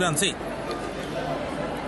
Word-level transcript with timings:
grabando, 0.00 0.20
sí. 0.20 0.34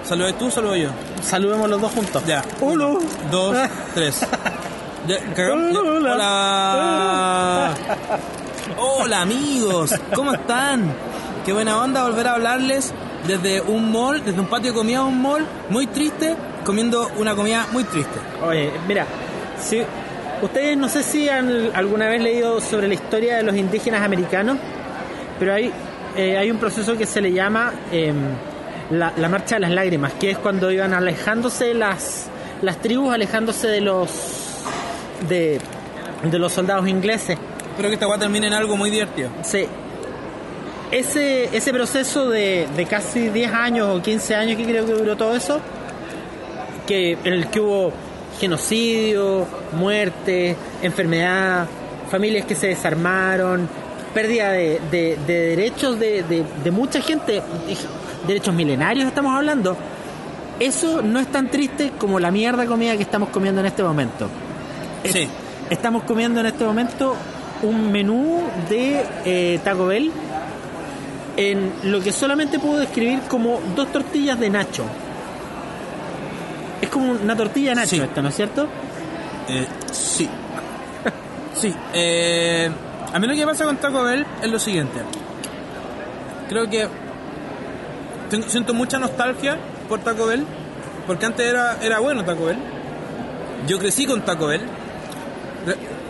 ¿Saludas 0.05 0.39
tú 0.39 0.51
saludo 0.51 0.77
yo? 0.77 0.91
Saludemos 1.23 1.69
los 1.69 1.81
dos 1.81 1.93
juntos. 1.93 2.23
Ya. 2.27 2.45
Uno. 2.61 2.99
Dos, 3.31 3.57
tres. 3.95 4.21
Ya, 5.07 5.19
cagamos. 5.35 5.73
Ya. 5.73 5.81
Hola. 5.81 6.13
Hola. 6.13 7.75
Hola 8.79 9.23
amigos, 9.23 9.95
¿cómo 10.15 10.33
están? 10.33 10.93
Qué 11.45 11.53
buena 11.53 11.79
onda 11.79 12.05
volver 12.05 12.29
a 12.29 12.35
hablarles 12.35 12.93
desde 13.27 13.61
un 13.61 13.91
mall, 13.93 14.25
desde 14.25 14.41
un 14.41 14.47
patio 14.47 14.73
de 14.73 14.79
comida 14.79 14.99
a 14.99 15.05
un 15.05 15.21
mall, 15.21 15.45
muy 15.69 15.87
triste, 15.89 16.37
comiendo 16.65 17.11
una 17.17 17.35
comida 17.35 17.67
muy 17.73 17.85
triste. 17.85 18.19
Oye, 18.45 18.73
mira, 18.87 19.07
si 19.61 19.83
ustedes 20.41 20.77
no 20.77 20.89
sé 20.89 21.03
si 21.03 21.29
han 21.29 21.71
alguna 21.75 22.09
vez 22.09 22.23
leído 22.23 22.61
sobre 22.61 22.89
la 22.89 22.95
historia 22.95 23.37
de 23.37 23.43
los 23.43 23.57
indígenas 23.57 24.03
americanos, 24.03 24.59
pero 25.39 25.55
hay, 25.55 25.73
eh, 26.17 26.37
hay 26.37 26.51
un 26.51 26.59
proceso 26.59 26.97
que 26.97 27.07
se 27.07 27.21
le 27.21 27.33
llama 27.33 27.73
eh, 27.91 28.13
la, 28.91 29.13
la 29.17 29.29
marcha 29.29 29.57
de 29.57 29.61
las 29.61 29.71
lágrimas, 29.71 30.13
que 30.15 30.31
es 30.31 30.39
cuando 30.39 30.71
iban 30.71 30.93
alejándose 30.93 31.75
las, 31.75 32.27
las 32.61 32.79
tribus, 32.79 33.13
alejándose 33.15 33.69
de 33.69 33.81
los 33.81 34.11
de, 35.29 35.61
de 36.31 36.39
los 36.39 36.53
soldados 36.53 36.89
ingleses. 36.89 37.39
Espero 37.71 37.89
que 37.89 37.95
esta 37.95 38.07
guay 38.07 38.19
termine 38.19 38.47
en 38.49 38.53
algo 38.53 38.77
muy 38.77 38.91
divertido. 38.91 39.31
Sí. 39.43 39.67
Ese, 40.91 41.57
ese 41.57 41.73
proceso 41.73 42.29
de, 42.29 42.69
de 42.77 42.87
casi 42.87 43.29
10 43.29 43.53
años 43.53 43.89
o 43.89 44.03
15 44.03 44.35
años 44.35 44.57
que 44.59 44.65
creo 44.65 44.85
que 44.85 44.93
duró 44.93 45.17
todo 45.17 45.35
eso, 45.35 45.59
que, 46.87 47.13
en 47.25 47.33
el 47.33 47.49
que 47.49 47.61
hubo 47.61 47.93
genocidio, 48.39 49.47
muerte, 49.73 50.55
enfermedad, 50.83 51.67
familias 52.11 52.45
que 52.45 52.55
se 52.55 52.67
desarmaron, 52.67 53.69
pérdida 54.15 54.51
de, 54.53 54.81
de- 54.91 55.19
de 55.27 55.41
derechos 55.57 55.99
de, 55.99 56.45
mucha 56.71 57.01
gente, 57.01 57.43
derechos 58.27 58.55
milenarios 58.55 59.07
estamos 59.07 59.35
hablando, 59.35 59.77
eso 60.61 61.03
no 61.03 61.19
es 61.19 61.27
tan 61.29 61.51
triste 61.51 61.93
como 61.99 62.21
la 62.21 62.31
mierda 62.31 62.67
comida 62.67 62.97
que 62.97 63.03
estamos 63.03 63.31
comiendo 63.31 63.61
en 63.61 63.67
este 63.67 63.83
momento. 63.83 64.29
Sí. 65.05 65.29
Estamos 65.71 66.05
comiendo 66.05 66.41
en 66.41 66.47
este 66.47 66.65
momento 66.65 67.17
un 67.63 67.91
menú 67.91 68.43
de 68.69 69.05
eh, 69.25 69.61
Taco 69.65 69.87
Bell 69.87 70.11
en 71.37 71.73
lo 71.85 72.01
que 72.01 72.13
solamente 72.13 72.59
puedo 72.59 72.79
describir 72.79 73.21
como 73.29 73.59
dos 73.75 73.91
tortillas 73.91 74.39
de 74.39 74.51
Nacho. 74.51 74.85
Es 76.81 76.89
como 76.91 77.13
una 77.13 77.37
tortilla 77.37 77.71
de 77.71 77.77
Nacho 77.77 77.91
Sí. 77.97 78.01
esto, 78.01 78.21
¿no 78.23 78.29
es 78.29 78.35
cierto? 78.37 78.69
Eh, 79.49 79.67
sí. 79.91 80.29
Sí. 81.55 81.73
Eh, 81.93 82.71
a 83.13 83.19
mí 83.19 83.27
lo 83.27 83.35
que 83.35 83.45
pasa 83.45 83.65
con 83.65 83.77
Taco 83.77 84.03
Bell 84.05 84.27
es 84.43 84.51
lo 84.51 84.59
siguiente. 84.59 85.01
Creo 86.49 86.69
que 86.69 86.89
siento 88.49 88.73
mucha 88.75 88.99
nostalgia 88.99 89.59
por 89.89 90.01
Taco 90.01 90.27
Bell, 90.27 90.47
porque 91.07 91.27
antes 91.27 91.47
era, 91.47 91.79
era 91.83 91.99
bueno 91.99 92.25
Taco 92.25 92.47
Bell. 92.47 92.59
Yo 93.67 93.79
crecí 93.79 94.07
con 94.07 94.23
Taco 94.23 94.47
Bell. 94.47 94.63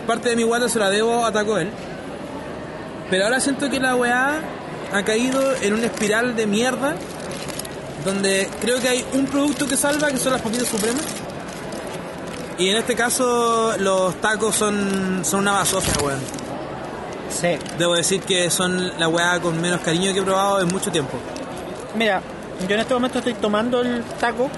Parte 0.06 0.30
de 0.30 0.36
mi 0.36 0.42
guata 0.42 0.68
se 0.68 0.78
la 0.78 0.90
debo 0.90 1.24
a 1.24 1.32
Taco 1.32 1.54
Bell. 1.54 1.70
Pero 3.10 3.24
ahora 3.24 3.40
siento 3.40 3.68
que 3.68 3.80
la 3.80 3.96
weá 3.96 4.40
ha 4.92 5.02
caído 5.04 5.54
en 5.56 5.74
una 5.74 5.86
espiral 5.86 6.36
de 6.36 6.46
mierda 6.46 6.94
donde 8.04 8.48
creo 8.60 8.80
que 8.80 8.88
hay 8.88 9.04
un 9.12 9.26
producto 9.26 9.66
que 9.66 9.76
salva, 9.76 10.08
que 10.08 10.18
son 10.18 10.32
las 10.32 10.42
papitas 10.42 10.68
supremas. 10.68 11.04
Y 12.58 12.68
en 12.68 12.76
este 12.76 12.94
caso 12.94 13.74
los 13.78 14.14
tacos 14.20 14.54
son, 14.54 15.24
son 15.24 15.40
una 15.40 15.52
basofia, 15.52 15.94
weón. 16.02 16.41
Sí. 17.32 17.58
Debo 17.78 17.94
decir 17.94 18.20
que 18.22 18.50
son 18.50 18.98
la 18.98 19.08
weá 19.08 19.40
con 19.40 19.60
menos 19.60 19.80
cariño 19.80 20.12
que 20.12 20.20
he 20.20 20.22
probado 20.22 20.60
en 20.60 20.68
mucho 20.68 20.90
tiempo. 20.90 21.18
Mira, 21.96 22.22
yo 22.68 22.74
en 22.74 22.80
este 22.80 22.94
momento 22.94 23.18
estoy 23.18 23.34
tomando 23.34 23.80
el 23.80 24.02
taco 24.20 24.48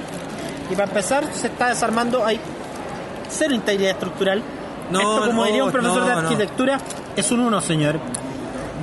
y 0.70 0.74
para 0.74 0.88
empezar 0.88 1.24
se 1.32 1.46
está 1.48 1.68
desarmando, 1.68 2.24
hay 2.24 2.40
cero 3.28 3.54
integridad 3.54 3.92
estructural. 3.92 4.42
No, 4.90 5.00
Esto, 5.00 5.26
como 5.26 5.42
no, 5.42 5.44
diría 5.44 5.64
un 5.64 5.72
profesor 5.72 6.00
no, 6.00 6.06
de 6.06 6.12
arquitectura, 6.12 6.78
es 7.16 7.30
un 7.30 7.40
uno, 7.40 7.60
señor. 7.60 7.98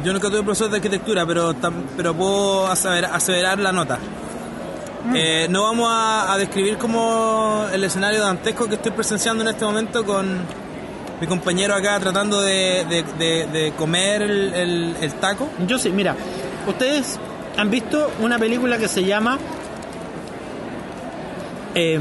Yo 0.03 0.13
nunca 0.13 0.29
tuve 0.29 0.41
profesor 0.41 0.69
de 0.69 0.77
arquitectura, 0.77 1.25
pero, 1.25 1.53
pero 1.95 2.13
puedo 2.16 2.67
aseverar, 2.67 3.11
aseverar 3.13 3.59
la 3.59 3.71
nota. 3.71 3.99
Eh, 5.16 5.47
no 5.49 5.63
vamos 5.63 5.89
a, 5.91 6.31
a 6.31 6.37
describir 6.37 6.77
como 6.77 7.66
el 7.71 7.83
escenario 7.83 8.21
dantesco 8.21 8.67
que 8.67 8.75
estoy 8.75 8.91
presenciando 8.91 9.43
en 9.43 9.49
este 9.49 9.66
momento 9.66 10.05
con 10.05 10.41
mi 11.21 11.27
compañero 11.27 11.75
acá 11.75 11.99
tratando 11.99 12.41
de, 12.41 12.83
de- 12.89 13.03
de- 13.17 13.45
de 13.47 13.71
comer 13.77 14.23
el, 14.23 14.53
el- 14.53 14.95
el 14.99 15.13
taco. 15.13 15.47
Yo 15.67 15.77
sí, 15.77 15.89
mira, 15.91 16.15
ustedes 16.67 17.19
han 17.57 17.69
visto 17.69 18.11
una 18.21 18.39
película 18.39 18.77
que 18.79 18.87
se 18.87 19.03
llama 19.05 19.37
eh, 21.75 21.99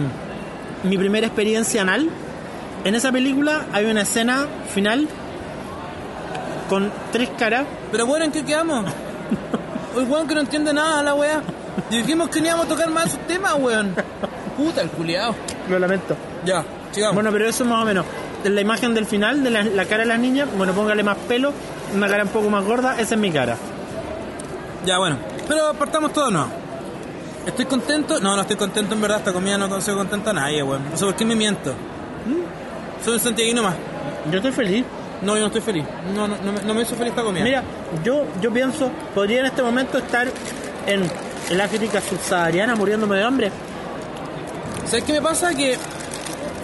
Mi 0.85 0.97
primera 0.97 1.27
experiencia 1.27 1.83
anal. 1.83 2.09
En 2.85 2.95
esa 2.95 3.13
película 3.13 3.67
hay 3.73 3.85
una 3.85 4.01
escena 4.03 4.47
final 4.73 5.07
con 6.71 6.91
tres 7.13 7.29
caras. 7.39 7.67
Pero 7.93 8.07
bueno, 8.07 8.25
¿en 8.25 8.33
qué 8.33 8.43
quedamos? 8.45 8.87
Hoy 9.97 10.05
weón 10.05 10.27
que 10.27 10.35
no 10.35 10.41
entiende 10.41 10.73
nada 10.73 11.03
la 11.03 11.15
weá. 11.15 11.43
Dijimos 11.91 12.31
que 12.31 12.41
no 12.41 12.47
íbamos 12.47 12.67
a 12.67 12.69
tocar 12.71 12.91
más 12.91 13.07
esos 13.09 13.27
temas, 13.27 13.55
weón. 13.59 13.95
Puta, 14.57 14.81
el 14.81 14.89
culiao. 14.89 15.35
Lo 15.69 15.79
lamento. 15.79 16.17
Ya, 16.45 16.65
sigamos. 16.93 17.15
Bueno, 17.17 17.31
pero 17.33 17.47
eso 17.49 17.65
más 17.67 17.83
o 17.83 17.85
menos. 17.85 18.07
En 18.45 18.55
la 18.55 18.61
imagen 18.61 18.95
del 18.95 19.07
final 19.07 19.43
de 19.45 19.51
la, 19.51 19.63
la 19.65 19.85
cara 19.85 20.05
de 20.05 20.09
las 20.09 20.19
niñas, 20.19 20.49
bueno, 20.57 20.73
póngale 20.73 21.03
más 21.03 21.17
pelo, 21.29 21.53
una 21.95 22.09
cara 22.09 22.23
un 22.25 22.31
poco 22.31 22.49
más 22.49 22.65
gorda, 22.65 22.99
esa 22.99 23.15
es 23.15 23.21
mi 23.21 23.31
cara. 23.31 23.57
Ya, 24.87 24.99
bueno. 24.99 25.19
Pero 25.47 25.75
partamos 25.75 26.13
todo, 26.13 26.31
¿no? 26.31 26.47
¿Estoy 27.47 27.65
contento? 27.67 28.21
No, 28.21 28.35
no 28.37 28.43
estoy 28.43 28.57
contento 28.57 28.95
en 28.95 29.01
verdad. 29.01 29.19
Esta 29.19 29.33
comida 29.33 29.59
no 29.59 29.69
consigo 29.69 29.97
contento 29.99 30.31
a 30.31 30.33
nadie, 30.33 30.63
weón. 30.63 30.91
No 30.91 30.97
sé 30.97 31.05
por 31.05 31.17
qué 31.17 31.25
me 31.25 31.35
miento. 31.35 31.75
Soy 33.05 33.15
un 33.15 33.21
santiaguino 33.21 33.63
más. 33.63 33.75
Yo 34.31 34.37
estoy 34.37 34.53
feliz. 34.53 34.85
No, 35.23 35.35
yo 35.35 35.41
no 35.41 35.47
estoy 35.47 35.61
feliz. 35.61 35.85
No, 36.15 36.29
no, 36.29 36.37
no, 36.43 36.53
me, 36.53 36.63
no 36.63 36.75
me 36.75 36.83
hizo 36.83 36.95
feliz 36.95 37.11
esta 37.11 37.23
comida. 37.23 37.45
Mira, 37.45 37.63
yo, 38.05 38.25
yo 38.41 38.51
pienso, 38.53 38.91
podría 39.15 39.41
en 39.41 39.47
este 39.47 39.63
momento 39.63 39.99
estar 39.99 40.29
en 40.87 41.03
el 41.51 41.61
África 41.61 42.01
subsahariana 42.01 42.75
muriéndome 42.75 43.17
de 43.17 43.23
hambre. 43.23 43.51
¿Sabes 44.87 45.05
qué 45.05 45.13
me 45.15 45.23
pasa? 45.23 45.55
Que 45.55 45.77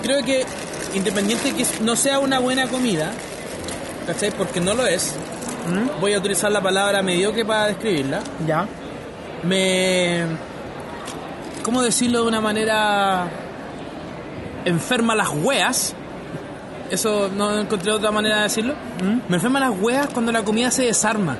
creo 0.02 0.24
que 0.24 0.46
independiente 0.96 1.54
que 1.54 1.64
no 1.82 1.94
sea 1.94 2.18
una 2.18 2.38
buena 2.38 2.66
comida, 2.68 3.12
¿cachai? 4.06 4.30
Porque 4.30 4.60
no 4.60 4.74
lo 4.74 4.86
es. 4.86 5.14
¿Mm? 5.68 6.00
Voy 6.00 6.14
a 6.14 6.18
utilizar 6.18 6.50
la 6.50 6.60
palabra 6.60 7.02
mediocre 7.02 7.44
para 7.44 7.66
describirla. 7.66 8.20
Ya. 8.46 8.66
me... 9.42 10.24
¿Cómo 11.62 11.82
decirlo 11.82 12.22
de 12.22 12.28
una 12.28 12.40
manera 12.40 13.28
enferma 14.64 15.16
las 15.16 15.30
weas? 15.30 15.94
Eso 16.90 17.28
no 17.36 17.58
encontré 17.58 17.90
otra 17.90 18.12
manera 18.12 18.36
de 18.36 18.42
decirlo. 18.44 18.74
¿Mm? 19.02 19.18
Me 19.28 19.36
enferma 19.36 19.58
las 19.60 19.72
weas 19.80 20.08
cuando 20.08 20.30
la 20.30 20.44
comida 20.44 20.70
se 20.70 20.84
desarma. 20.84 21.36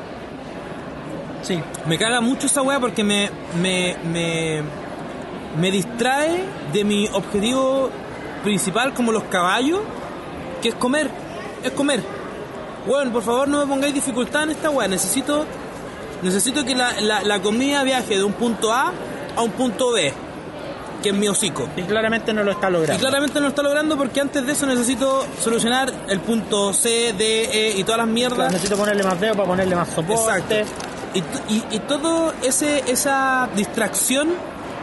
Sí. 1.43 1.61
Me 1.87 1.97
caga 1.97 2.21
mucho 2.21 2.49
esa 2.49 2.61
wea 2.63 2.81
porque 2.81 3.05
me, 3.05 3.31
me, 3.63 3.97
me, 4.05 4.63
me 5.61 5.71
distrae 5.71 6.45
de 6.73 6.83
mi 6.83 7.07
objetivo 7.13 7.91
principal 8.43 8.95
como 8.95 9.13
los 9.13 9.25
caballos, 9.25 9.81
que 10.63 10.69
es 10.71 10.75
comer. 10.75 11.11
Es 11.63 11.71
comer. 11.73 12.03
Bueno, 12.87 13.13
por 13.13 13.23
favor 13.23 13.49
no 13.49 13.61
me 13.61 13.67
pongáis 13.67 13.95
dificultad 13.95 14.45
en 14.45 14.51
esta 14.51 14.71
wea. 14.71 14.87
Necesito, 14.89 15.45
necesito 16.23 16.65
que 16.65 16.75
la, 16.75 17.01
la, 17.01 17.23
la 17.23 17.43
comida 17.43 17.83
viaje 17.83 18.17
de 18.17 18.25
un 18.25 18.33
punto 18.35 18.73
A 18.73 18.93
a 19.37 19.43
un 19.43 19.51
punto 19.51 19.93
B, 19.93 20.13
que 21.03 21.09
es 21.11 21.15
mi 21.15 21.27
hocico. 21.29 21.69
Y 21.77 21.83
claramente 21.83 22.33
no 22.33 22.43
lo 22.45 22.53
está 22.53 22.69
Y 22.69 22.73
logrando. 22.73 23.01
claramente 23.01 23.35
no 23.35 23.41
lo 23.43 23.49
está 23.49 23.63
logrando 23.63 23.97
porque 23.97 24.21
antes 24.21 24.47
de 24.47 24.53
eso 24.53 24.67
necesito 24.67 25.27
solucionar 25.43 25.93
el 26.09 26.21
punto 26.21 26.73
C, 26.73 27.13
D, 27.13 27.45
E 27.53 27.79
y 27.79 27.85
todas 27.85 27.99
las 27.99 28.09
mierdas. 28.09 28.53
Necesito 28.53 28.77
ponerle 28.77 29.03
más 29.03 29.21
dedo 29.21 29.35
para 29.35 29.49
ponerle 29.49 29.75
más 29.77 29.89
soporte. 29.89 30.61
Exacto. 30.61 30.77
Y, 31.15 31.19
y, 31.55 31.65
y 31.73 31.79
todo 31.81 32.33
ese 32.43 32.85
esa 32.87 33.49
distracción 33.57 34.29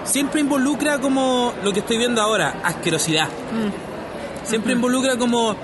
siempre 0.04 0.42
involucra 0.42 1.00
como 1.00 1.54
lo 1.64 1.72
que 1.74 1.80
estoy 1.80 1.98
viendo 1.98 2.22
ahora, 2.22 2.56
asquerosidad. 2.64 3.28
Siempre 4.44 4.74
involucra 4.74 5.18
como 5.18 5.56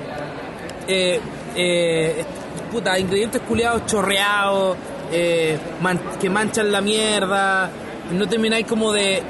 eh, 0.87 1.19
eh, 1.55 2.25
puta, 2.71 2.97
ingredientes 2.97 3.41
culeados 3.41 3.85
chorreados, 3.85 4.77
eh, 5.11 5.57
man- 5.81 5.99
que 6.19 6.29
manchan 6.29 6.71
la 6.71 6.81
mierda. 6.81 7.69
No 8.11 8.27
termináis 8.27 8.65
como 8.65 8.91
de, 8.91 9.21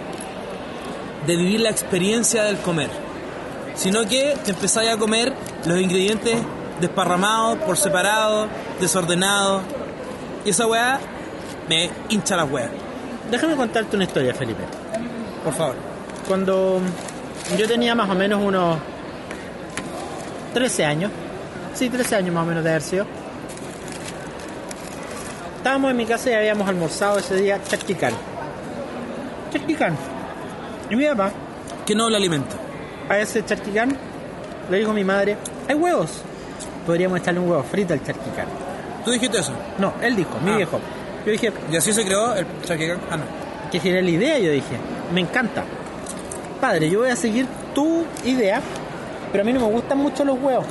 de 1.25 1.35
vivir 1.35 1.61
la 1.61 1.69
experiencia 1.69 2.43
del 2.43 2.57
comer. 2.57 2.89
Sino 3.75 4.01
que 4.07 4.35
te 4.43 4.51
empezáis 4.51 4.89
a 4.91 4.97
comer 4.97 5.33
los 5.65 5.79
ingredientes 5.81 6.35
desparramados, 6.79 7.57
por 7.59 7.77
separado, 7.77 8.47
desordenados. 8.79 9.63
Y 10.45 10.51
esa 10.51 10.67
weá 10.67 10.99
me 11.67 11.89
hincha 12.09 12.35
la 12.37 12.45
weá. 12.45 12.69
Déjame 13.31 13.55
contarte 13.55 13.95
una 13.95 14.05
historia, 14.05 14.33
Felipe. 14.33 14.63
Por 15.43 15.53
favor. 15.53 15.75
Cuando 16.27 16.79
yo 17.57 17.67
tenía 17.67 17.95
más 17.95 18.09
o 18.09 18.15
menos 18.15 18.41
unos 18.43 18.77
13 20.53 20.85
años, 20.85 21.11
sí, 21.73 21.89
13 21.89 22.15
años 22.17 22.33
más 22.35 22.43
o 22.43 22.47
menos 22.47 22.63
de 22.63 22.69
haber 22.69 22.81
sido, 22.81 23.05
estábamos 25.57 25.91
en 25.91 25.97
mi 25.97 26.05
casa 26.05 26.29
y 26.29 26.33
habíamos 26.33 26.67
almorzado 26.67 27.19
ese 27.19 27.35
día 27.35 27.59
chasquical. 27.67 28.13
charquicán. 29.51 29.95
Y 30.91 30.95
mi 30.95 31.05
papá, 31.07 31.31
Que 31.85 31.95
no 31.95 32.07
le 32.09 32.17
alimenta. 32.17 32.55
a 33.09 33.17
ese 33.17 33.43
charquicán, 33.43 33.95
le 34.69 34.77
dijo 34.77 34.93
mi 34.93 35.03
madre, 35.03 35.37
hay 35.67 35.75
huevos. 35.75 36.21
Podríamos 36.85 37.19
echarle 37.19 37.39
un 37.39 37.49
huevo 37.49 37.63
frito 37.63 37.93
al 37.93 38.03
charquicán. 38.03 38.45
¿Tú 39.03 39.11
dijiste 39.11 39.39
eso? 39.39 39.53
No, 39.79 39.93
él 40.01 40.15
dijo, 40.15 40.37
mi 40.43 40.51
Ah. 40.51 40.57
viejo. 40.57 40.79
Yo 41.25 41.31
dije, 41.31 41.51
Y 41.71 41.75
así 41.77 41.91
se 41.93 42.05
creó 42.05 42.35
el 42.35 42.45
charquicán. 42.63 42.99
Ah, 43.09 43.17
no. 43.17 43.23
que 43.71 43.79
si 43.79 43.89
era 43.89 44.01
la 44.01 44.09
idea, 44.09 44.37
yo 44.39 44.51
dije, 44.51 44.77
me 45.13 45.21
encanta. 45.21 45.63
Padre, 46.61 46.89
yo 46.89 46.99
voy 46.99 47.09
a 47.09 47.15
seguir 47.15 47.45
tu 47.73 48.03
idea, 48.25 48.61
pero 49.31 49.43
a 49.43 49.45
mí 49.45 49.53
no 49.53 49.59
me 49.61 49.67
gustan 49.67 49.97
mucho 49.97 50.23
los 50.25 50.37
huevos. 50.39 50.65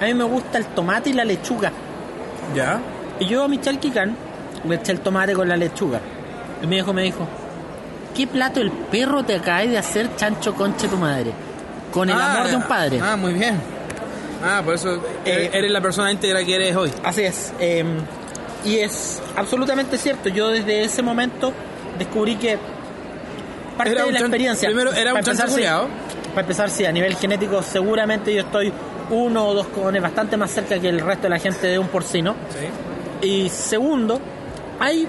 A 0.00 0.04
mí 0.06 0.14
me 0.14 0.24
gusta 0.24 0.58
el 0.58 0.66
tomate 0.66 1.10
y 1.10 1.12
la 1.12 1.24
lechuga. 1.24 1.70
Ya. 2.54 2.80
Y 3.20 3.26
yo 3.26 3.44
a 3.44 3.48
mi 3.48 3.58
charquicán 3.60 4.16
le 4.68 4.74
eché 4.74 4.92
el 4.92 5.00
tomate 5.00 5.32
con 5.34 5.48
la 5.48 5.56
lechuga. 5.56 6.00
Y 6.62 6.66
mi 6.66 6.76
viejo 6.76 6.92
me 6.92 7.02
dijo, 7.02 7.26
¿qué 8.16 8.26
plato 8.26 8.60
el 8.60 8.70
perro 8.72 9.22
te 9.24 9.36
acaba 9.36 9.60
de 9.62 9.78
hacer 9.78 10.16
chancho 10.16 10.54
conche 10.54 10.88
tu 10.88 10.96
madre? 10.96 11.30
Con 11.92 12.10
el 12.10 12.20
amor 12.20 12.48
de 12.48 12.56
un 12.56 12.62
padre. 12.64 13.00
Ah, 13.02 13.16
muy 13.16 13.32
bien. 13.34 13.56
Ah, 14.44 14.60
por 14.64 14.74
eso 14.74 15.00
Eh, 15.24 15.50
eres 15.52 15.70
la 15.70 15.80
persona 15.80 16.10
íntegra 16.10 16.44
que 16.44 16.56
eres 16.56 16.74
hoy. 16.76 16.90
Así 17.04 17.22
es. 17.22 17.52
eh, 17.60 17.84
y 18.64 18.78
es 18.78 19.22
absolutamente 19.36 19.96
cierto. 19.98 20.28
Yo 20.30 20.48
desde 20.48 20.82
ese 20.84 21.02
momento 21.02 21.52
descubrí 21.98 22.36
que 22.36 22.58
parte 23.76 23.92
Era 23.92 24.04
de 24.04 24.12
la 24.12 24.18
experiencia. 24.20 24.68
primero, 24.68 24.92
era 24.92 25.12
un 25.12 25.18
empezar, 25.18 25.48
sí. 25.50 25.62
Para 26.30 26.40
empezar, 26.40 26.70
sí, 26.70 26.84
a 26.84 26.92
nivel 26.92 27.14
genético 27.16 27.62
seguramente 27.62 28.34
yo 28.34 28.40
estoy 28.40 28.72
uno 29.10 29.46
o 29.48 29.54
dos 29.54 29.66
cojones 29.68 30.02
bastante 30.02 30.36
más 30.36 30.50
cerca 30.50 30.78
que 30.80 30.88
el 30.88 31.00
resto 31.00 31.24
de 31.24 31.28
la 31.30 31.38
gente 31.38 31.66
de 31.66 31.78
un 31.78 31.88
porcino. 31.88 32.34
Sí. 33.20 33.26
Y 33.28 33.48
segundo, 33.50 34.20
hay 34.80 35.06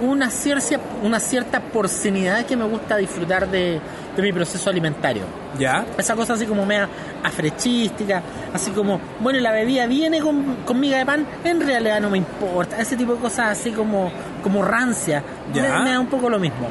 una 0.00 0.30
cierta, 0.30 0.80
una 1.02 1.20
cierta 1.20 1.60
porcinidad 1.60 2.44
que 2.44 2.56
me 2.56 2.64
gusta 2.64 2.96
disfrutar 2.96 3.48
de, 3.48 3.80
de 4.16 4.22
mi 4.22 4.32
proceso 4.32 4.68
alimentario. 4.68 5.22
Ya. 5.58 5.84
Esa 5.96 6.16
cosa 6.16 6.32
así 6.34 6.44
como 6.46 6.66
media 6.66 6.88
afrechística, 7.22 8.22
así 8.52 8.70
como, 8.72 9.00
bueno, 9.20 9.38
la 9.40 9.52
bebida 9.52 9.86
viene 9.86 10.20
con, 10.20 10.56
con 10.64 10.80
miga 10.80 10.98
de 10.98 11.06
pan, 11.06 11.26
en 11.44 11.60
realidad 11.60 12.00
no 12.00 12.10
me 12.10 12.18
importa. 12.18 12.80
Ese 12.80 12.96
tipo 12.96 13.14
de 13.14 13.20
cosas 13.20 13.58
así 13.58 13.70
como, 13.70 14.10
como 14.42 14.62
rancia, 14.64 15.22
Ya. 15.52 15.62
me, 15.78 15.84
me 15.84 15.90
da 15.90 16.00
un 16.00 16.06
poco 16.08 16.28
lo 16.28 16.38
mismo. 16.38 16.68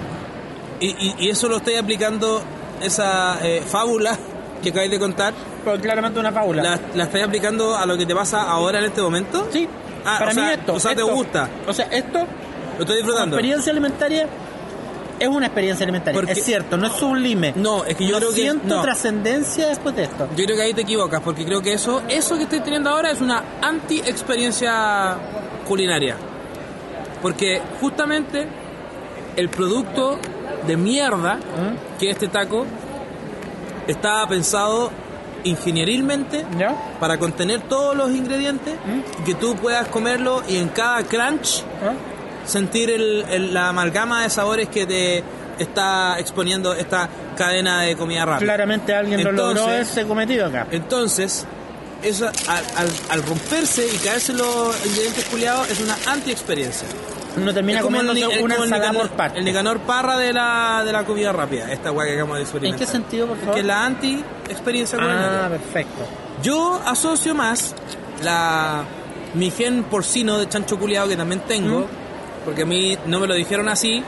Y, 0.81 0.87
y, 0.87 1.15
y 1.19 1.29
eso 1.29 1.47
lo 1.47 1.57
estoy 1.57 1.75
aplicando, 1.75 2.41
esa 2.81 3.37
eh, 3.41 3.61
fábula 3.65 4.17
que 4.61 4.69
acabáis 4.69 4.91
de 4.91 4.99
contar, 4.99 5.33
Pero 5.63 5.79
claramente 5.79 6.19
una 6.19 6.31
fábula. 6.31 6.61
¿la, 6.63 6.79
la 6.95 7.03
estáis 7.05 7.23
aplicando 7.23 7.75
a 7.77 7.85
lo 7.85 7.97
que 7.97 8.05
te 8.05 8.13
pasa 8.15 8.41
ahora 8.43 8.79
en 8.79 8.85
este 8.85 9.01
momento? 9.01 9.47
Sí, 9.51 9.67
Ah, 10.03 10.15
para 10.19 10.31
o 10.31 10.33
mí 10.35 10.41
sea- 10.41 10.53
esto. 10.53 10.73
o 10.73 10.79
sea, 10.79 10.95
¿te 10.95 11.03
gusta? 11.03 11.49
O 11.67 11.73
sea, 11.73 11.85
esto, 11.85 12.19
Lo 12.77 12.81
estoy 12.81 12.97
disfrutando. 12.97 13.35
experiencia 13.37 13.71
alimentaria, 13.71 14.27
es 15.19 15.27
una 15.27 15.45
experiencia 15.45 15.83
alimentaria. 15.83 16.19
Porque- 16.19 16.31
Es 16.33 16.43
cierto, 16.43 16.75
no 16.77 16.87
es 16.87 16.93
sublime. 16.93 17.53
No, 17.55 17.85
es 17.85 17.95
que 17.95 18.05
yo 18.07 18.13
no 18.13 18.17
creo 18.17 18.29
que 18.31 18.41
siento 18.41 18.81
trascendencia 18.81 19.67
después 19.67 19.95
de 19.95 20.03
esto. 20.05 20.27
Yo 20.35 20.45
creo 20.45 20.57
que 20.57 20.63
ahí 20.63 20.73
te 20.73 20.81
equivocas, 20.81 21.21
porque 21.21 21.45
creo 21.45 21.61
que 21.61 21.73
eso, 21.73 22.01
eso 22.09 22.35
que 22.37 22.43
estoy 22.43 22.61
teniendo 22.61 22.89
ahora 22.89 23.11
es 23.11 23.21
una 23.21 23.43
anti-experiencia 23.61 25.15
culinaria. 25.67 26.17
Porque 27.21 27.61
justamente 27.79 28.47
el 29.35 29.49
producto 29.49 30.17
de 30.67 30.77
mierda 30.77 31.35
¿Mm? 31.35 31.99
que 31.99 32.09
es 32.09 32.15
este 32.15 32.27
taco 32.27 32.65
estaba 33.87 34.27
pensado 34.27 34.91
ingenierilmente 35.43 36.45
¿Ya? 36.57 36.75
para 36.99 37.17
contener 37.17 37.61
todos 37.61 37.95
los 37.95 38.11
ingredientes 38.11 38.75
¿Mm? 38.85 39.21
y 39.21 39.23
que 39.25 39.33
tú 39.35 39.55
puedas 39.55 39.87
comerlo 39.87 40.43
y 40.47 40.57
en 40.57 40.69
cada 40.69 41.03
crunch 41.03 41.63
¿Ah? 41.83 41.93
sentir 42.45 42.89
el- 42.91 43.25
el- 43.29 43.53
la 43.53 43.69
amalgama 43.69 44.23
de 44.23 44.29
sabores 44.29 44.69
que 44.69 44.85
te 44.85 45.23
está 45.57 46.19
exponiendo 46.19 46.73
esta 46.73 47.07
cadena 47.35 47.81
de 47.81 47.95
comida 47.95 48.25
rápida. 48.25 48.45
Claramente 48.45 48.93
alguien 48.95 49.23
lo 49.23 49.31
logró 49.31 49.51
Entonces- 49.61 49.89
ese 49.91 50.07
cometido 50.07 50.47
acá. 50.47 50.67
Entonces, 50.71 51.45
eso 52.03 52.27
al, 52.27 52.63
al- 52.77 52.91
al 53.09 53.23
romperse 53.23 53.85
y 53.87 53.97
caerse 53.97 54.33
los 54.33 54.75
ingredientes 54.85 55.25
culiados 55.25 55.69
es 55.69 55.79
una 55.81 55.95
anti-experiencia. 56.07 56.87
Uno 57.37 57.53
termina 57.53 57.79
Es 57.79 57.83
como 57.85 57.99
el, 58.01 58.07
comiendo 58.07 58.29
Ni- 58.35 58.41
una 58.43 58.55
el 58.55 58.63
ensalada 58.63 58.89
Nicanor, 58.91 59.07
por 59.09 59.17
parte. 59.17 59.39
el 59.39 59.45
Nicanor 59.45 59.79
Parra 59.79 60.17
de 60.17 60.33
la, 60.33 60.83
de 60.85 60.91
la 60.91 61.03
comida 61.05 61.31
rápida, 61.31 61.71
esta 61.71 61.91
weá 61.91 62.05
que 62.07 62.13
acabamos 62.13 62.35
de 62.37 62.41
¿En 62.41 62.45
experimentar. 62.45 62.79
qué 62.79 62.91
sentido, 62.91 63.27
por 63.27 63.37
favor? 63.37 63.53
Que 63.53 63.59
es 63.61 63.65
la 63.65 63.85
anti-experiencia 63.85 64.97
ah, 64.99 65.03
culinaria. 65.03 65.49
perfecto. 65.49 66.01
Yo 66.43 66.81
asocio 66.85 67.33
más 67.35 67.73
la 68.23 68.83
mi 69.33 69.49
gen 69.49 69.83
porcino 69.83 70.37
de 70.37 70.49
chancho 70.49 70.77
culiado 70.77 71.07
que 71.07 71.15
también 71.15 71.41
tengo, 71.47 71.81
¿Mm? 71.81 71.85
porque 72.45 72.63
a 72.63 72.65
mí 72.65 72.97
no 73.05 73.19
me 73.19 73.27
lo 73.27 73.33
dijeron 73.35 73.69
así, 73.69 74.03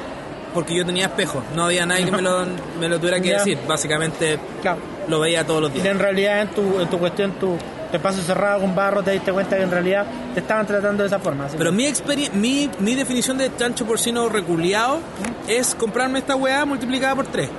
porque 0.53 0.75
yo 0.75 0.85
tenía 0.85 1.05
espejos, 1.05 1.43
no 1.55 1.65
había 1.65 1.85
nadie 1.85 2.05
que 2.05 2.11
me 2.11 2.21
lo, 2.21 2.45
me 2.79 2.89
lo 2.89 2.97
tuviera 2.99 3.19
que 3.21 3.31
decir, 3.33 3.57
básicamente 3.67 4.37
Claro. 4.61 4.79
lo 5.07 5.19
veía 5.21 5.45
todos 5.47 5.61
los 5.61 5.71
Y 5.71 5.75
días. 5.75 5.87
en 5.87 5.99
realidad 5.99 6.41
en 6.41 6.49
tu, 6.49 6.79
en 6.81 6.89
tu 6.89 6.99
cuestión, 6.99 7.31
tu 7.39 7.57
espacio 7.97 8.21
cerrado 8.23 8.61
con 8.61 8.75
barro, 8.75 9.03
te 9.03 9.11
diste 9.11 9.31
cuenta 9.31 9.55
que 9.57 9.63
en 9.63 9.71
realidad 9.71 10.05
te 10.33 10.39
estaban 10.39 10.65
tratando 10.65 11.03
de 11.03 11.07
esa 11.07 11.19
forma. 11.19 11.47
Pero 11.57 11.71
que- 11.71 11.75
mi, 11.75 12.29
mi, 12.33 12.69
mi 12.79 12.95
definición 12.95 13.37
de 13.37 13.55
chancho 13.55 13.85
porcino 13.85 14.27
reculeado 14.29 14.99
es 15.47 15.75
comprarme 15.75 16.19
esta 16.19 16.35
weá 16.35 16.65
multiplicada 16.65 17.15
por 17.15 17.27
3. 17.27 17.49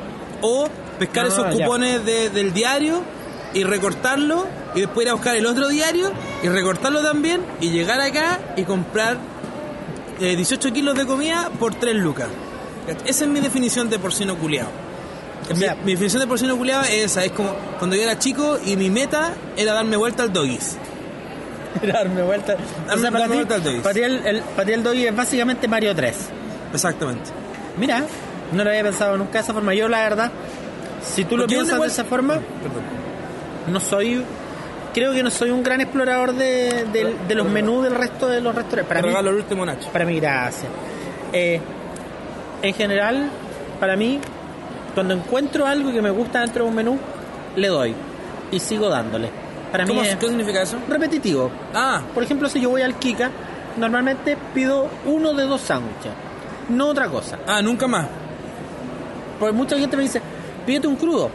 O 0.41 0.69
pescar 0.99 1.25
Ah, 1.25 1.29
esos 1.29 1.47
cupones 1.65 2.05
de- 2.05 2.31
del 2.31 2.53
diario 2.53 3.03
y 3.53 3.65
recortarlo 3.65 4.47
y 4.75 4.81
después 4.81 5.05
ir 5.07 5.11
a 5.11 5.15
buscar 5.15 5.37
el 5.37 5.47
otro 5.47 5.69
diario 5.69 6.11
y 6.43 6.49
recortarlo 6.49 7.03
también 7.03 7.41
y 7.61 7.71
llegar 7.71 8.01
acá 8.01 8.41
y 8.57 8.65
comprar 8.65 9.17
eh, 10.21 10.37
18 10.37 10.73
kilos 10.73 10.97
de 10.97 11.07
comida 11.07 11.51
por 11.59 11.75
3 11.75 11.95
lucas. 11.97 12.29
Esa 13.07 13.25
es 13.25 13.31
mi 13.31 13.41
definición 13.41 13.89
de 13.91 13.99
porcino 13.99 14.37
culeado. 14.37 14.71
O 15.51 15.55
sea- 15.57 15.75
mi, 15.77 15.85
mi 15.85 15.91
definición 15.93 16.21
de 16.21 16.27
porcino 16.27 16.57
culeado 16.57 16.85
es 16.85 17.05
esa, 17.05 17.25
es 17.25 17.33
como 17.33 17.51
cuando 17.79 17.97
yo 17.97 18.03
era 18.03 18.19
chico 18.19 18.59
y 18.65 18.77
mi 18.77 18.91
meta 18.91 19.35
era 19.57 19.73
darme 19.75 19.97
vuelta 19.97 20.23
al 20.23 20.33
doggies. 20.33 20.77
darme 21.93 22.23
vuelta. 22.23 22.55
O 22.87 22.97
sea, 22.99 23.11
darme 23.11 23.23
ti, 23.29 23.35
vuelta 23.35 23.55
al 23.57 23.63
Doggies. 23.63 23.83
para 23.83 23.95
ti 23.95 24.01
el, 24.03 24.27
el, 24.27 24.41
para 24.43 24.65
ti 24.67 24.73
el 24.73 24.83
Doggy 24.83 25.07
es 25.07 25.17
básicamente 25.17 25.69
Mario 25.69 25.95
3. 25.95 26.17
Exactamente. 26.73 27.31
Mira, 27.77 28.05
no 28.53 28.63
lo 28.65 28.71
había 28.71 28.83
pensado 28.85 29.17
nunca 29.19 29.33
de 29.35 29.39
esa 29.41 29.53
forma. 29.53 29.75
Yo, 29.75 29.89
la 29.89 29.99
verdad, 30.01 30.31
si 31.03 31.25
tú 31.25 31.37
lo 31.37 31.43
Porque 31.45 31.57
piensas 31.57 31.81
de 31.81 31.87
esa 31.89 32.05
forma, 32.05 32.35
Perdón. 32.35 32.83
no 33.69 33.81
soy. 33.81 34.23
Creo 34.95 35.13
que 35.13 35.25
no 35.25 35.31
soy 35.31 35.51
un 35.51 35.65
gran 35.65 35.81
explorador 35.81 36.33
de, 36.35 36.85
de- 36.93 37.17
de 37.27 37.35
los 37.35 37.49
menús 37.49 37.83
del 37.83 37.97
resto 37.97 38.29
de 38.29 38.41
los 38.41 38.55
restaurantes. 38.55 38.87
Para 38.89 39.01
Te 39.01 39.07
mí, 39.09 39.13
regalo 39.13 39.31
el 39.31 39.37
último 39.37 39.67
Nacho. 39.67 39.89
Para 39.91 40.05
mí, 40.05 40.21
gracias. 40.21 40.71
Eh, 41.33 41.61
en 42.63 42.75
general, 42.75 43.29
para 43.81 43.97
mí, 43.97 44.21
cuando 44.95 45.15
encuentro 45.15 45.67
algo 45.67 45.93
que 45.93 46.01
me 46.03 46.11
gusta 46.11 46.41
dentro 46.41 46.65
de 46.65 46.71
un 46.71 46.77
menú, 46.77 46.99
le 47.57 47.69
doy. 47.69 47.95
Y 48.51 48.59
sigo 48.61 48.89
dándole. 48.89 49.31
Para 49.73 49.85
mí 49.85 49.89
¿Cómo, 49.89 50.03
es 50.03 50.17
¿Qué 50.17 50.29
significa 50.29 50.63
eso? 50.63 50.77
repetitivo. 50.89 51.51
Ah, 51.75 52.01
Por 52.15 52.23
ejemplo, 52.23 52.49
si 52.49 52.61
yo 52.61 52.71
voy 52.71 52.83
al 52.83 52.95
Kika, 52.99 53.31
normalmente 53.77 54.37
pido 54.55 54.89
uno 55.07 55.35
de 55.35 55.45
dos 55.45 55.61
sándwiches. 55.61 56.13
No 56.69 56.89
otra 56.89 57.09
cosa. 57.09 57.39
ah, 57.47 57.61
nunca 57.61 57.87
más. 57.89 58.07
Porque 59.41 59.53
mucha 59.53 59.77
gente 59.79 59.97
me 59.97 60.05
dice, 60.05 60.23
pídete 60.65 60.87
un 60.87 60.97
crudo. 60.97 61.29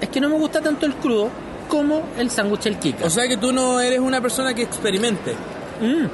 Es 0.00 0.08
que 0.08 0.20
no 0.20 0.28
me 0.28 0.36
gusta 0.36 0.60
tanto 0.60 0.86
el 0.86 0.94
crudo 0.94 1.28
como 1.68 2.02
el 2.18 2.30
sándwich 2.30 2.62
del 2.62 2.78
Kika. 2.78 3.04
O 3.06 3.10
sea 3.10 3.28
que 3.28 3.36
tú 3.36 3.52
no 3.52 3.80
eres 3.80 4.00
una 4.00 4.20
persona 4.20 4.54
que 4.54 4.62
experimente. 4.62 5.34
Mm. 5.80 6.06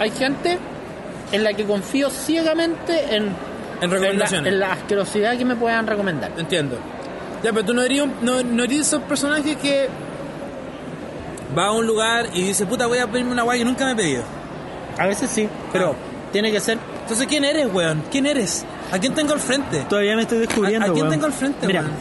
Hay 0.00 0.10
gente 0.10 0.58
en 1.32 1.44
la 1.44 1.52
que 1.54 1.64
confío 1.64 2.10
ciegamente 2.10 3.14
en, 3.16 3.34
En 3.80 3.84
en 3.84 3.90
la, 3.90 3.96
recomendaciones. 3.96 4.52
en 4.52 4.60
la 4.60 4.72
asquerosidad 4.72 5.36
que 5.36 5.44
me 5.44 5.56
puedan 5.56 5.86
recomendar. 5.86 6.32
Entiendo. 6.38 6.76
Ya, 7.42 7.52
pero 7.52 7.64
tú 7.64 7.74
no 7.74 7.82
eres, 7.82 8.00
un- 8.02 8.14
no, 8.22 8.42
no 8.42 8.64
eres 8.64 8.80
esos 8.80 9.02
personajes 9.02 9.56
que 9.56 9.88
va 11.56 11.66
a 11.66 11.72
un 11.72 11.86
lugar 11.86 12.26
y 12.32 12.42
dice, 12.42 12.64
puta, 12.66 12.86
voy 12.86 12.98
a 12.98 13.06
pedirme 13.06 13.32
una 13.32 13.42
guay 13.42 13.58
que 13.60 13.64
nunca 13.64 13.84
me 13.84 13.92
he 13.92 13.96
pedido. 13.96 14.22
A 14.98 15.06
veces 15.06 15.28
sí, 15.30 15.48
pero 15.72 15.90
Ah. 15.90 15.94
tiene 16.32 16.50
que 16.50 16.60
ser... 16.60 16.78
Entonces, 17.02 17.26
¿quién 17.26 17.44
eres, 17.44 17.66
weón? 17.72 18.02
¿Quién 18.10 18.26
eres? 18.26 18.64
¿A 18.90 18.98
quién 18.98 19.12
tengo 19.14 19.34
al 19.34 19.40
frente? 19.40 19.80
Todavía 19.88 20.16
me 20.16 20.22
estoy 20.22 20.38
descubriendo. 20.38 20.86
¿A- 20.86 20.90
a 20.90 20.92
quién 20.92 21.04
weón. 21.06 21.10
tengo 21.14 21.26
al 21.26 21.32
frente, 21.32 21.66
Mira, 21.66 21.80
weón? 21.80 21.92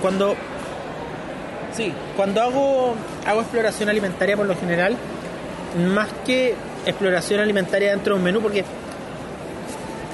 cuando 0.00 0.34
sí 1.76 1.92
cuando 2.16 2.42
hago 2.42 2.94
hago 3.26 3.40
exploración 3.40 3.88
alimentaria 3.88 4.36
por 4.36 4.46
lo 4.46 4.56
general 4.56 4.96
más 5.94 6.08
que 6.26 6.54
exploración 6.86 7.40
alimentaria 7.40 7.90
dentro 7.92 8.14
de 8.14 8.18
un 8.18 8.24
menú 8.24 8.40
porque 8.40 8.64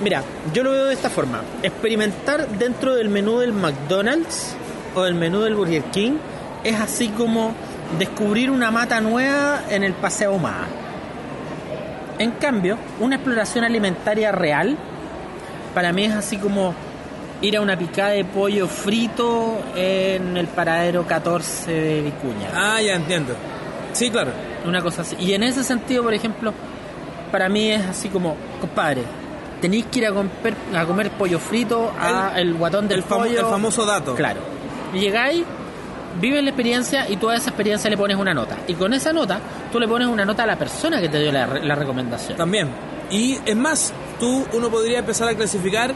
mira 0.02 0.22
yo 0.52 0.62
lo 0.62 0.70
veo 0.70 0.86
de 0.86 0.94
esta 0.94 1.10
forma 1.10 1.42
experimentar 1.62 2.48
dentro 2.48 2.94
del 2.94 3.08
menú 3.08 3.38
del 3.38 3.52
McDonald's 3.52 4.54
o 4.94 5.02
del 5.02 5.14
menú 5.14 5.40
del 5.40 5.54
Burger 5.54 5.82
King 5.84 6.18
es 6.64 6.78
así 6.80 7.08
como 7.08 7.52
descubrir 7.98 8.50
una 8.50 8.70
mata 8.70 9.00
nueva 9.00 9.62
en 9.70 9.82
el 9.82 9.94
paseo 9.94 10.32
Humada 10.32 10.66
en 12.18 12.32
cambio 12.32 12.78
una 13.00 13.16
exploración 13.16 13.64
alimentaria 13.64 14.32
real 14.32 14.76
para 15.74 15.92
mí 15.92 16.04
es 16.04 16.14
así 16.14 16.36
como 16.38 16.74
ir 17.40 17.56
a 17.56 17.60
una 17.60 17.78
picada 17.78 18.10
de 18.10 18.24
pollo 18.24 18.66
frito 18.66 19.58
en 19.76 20.36
el 20.36 20.46
paradero 20.48 21.06
14 21.06 21.70
de 21.70 22.02
Vicuña. 22.02 22.50
Ah, 22.54 22.80
ya 22.82 22.94
entiendo. 22.94 23.34
Sí, 23.92 24.10
claro. 24.10 24.32
Una 24.66 24.82
cosa 24.82 25.02
así. 25.02 25.16
Y 25.18 25.34
en 25.34 25.42
ese 25.42 25.62
sentido, 25.62 26.02
por 26.02 26.14
ejemplo, 26.14 26.52
para 27.30 27.48
mí 27.48 27.70
es 27.70 27.84
así 27.86 28.08
como, 28.08 28.36
compadre, 28.60 29.02
tenéis 29.60 29.86
que 29.86 29.98
ir 30.00 30.06
a 30.06 30.12
comer, 30.12 30.30
a 30.76 30.84
comer 30.84 31.10
pollo 31.12 31.38
frito 31.38 31.92
a 31.98 32.32
el, 32.36 32.54
guatón 32.54 32.88
del 32.88 32.98
el, 33.00 33.04
famo- 33.04 33.26
el 33.26 33.36
famoso 33.38 33.84
dato. 33.84 34.14
Claro. 34.14 34.40
Llegáis, 34.92 35.44
vives 36.20 36.42
la 36.42 36.50
experiencia 36.50 37.08
y 37.08 37.16
tú 37.16 37.28
a 37.30 37.36
esa 37.36 37.50
experiencia 37.50 37.88
le 37.90 37.96
pones 37.96 38.16
una 38.16 38.32
nota. 38.34 38.56
Y 38.66 38.74
con 38.74 38.92
esa 38.94 39.12
nota, 39.12 39.40
tú 39.70 39.78
le 39.78 39.86
pones 39.88 40.08
una 40.08 40.24
nota 40.24 40.44
a 40.44 40.46
la 40.46 40.56
persona 40.56 41.00
que 41.00 41.08
te 41.08 41.18
dio 41.20 41.32
la, 41.32 41.46
la 41.46 41.74
recomendación. 41.74 42.36
También. 42.36 42.68
Y 43.10 43.38
es 43.44 43.56
más, 43.56 43.92
tú 44.20 44.46
uno 44.52 44.68
podría 44.70 44.98
empezar 45.00 45.28
a 45.28 45.34
clasificar 45.34 45.94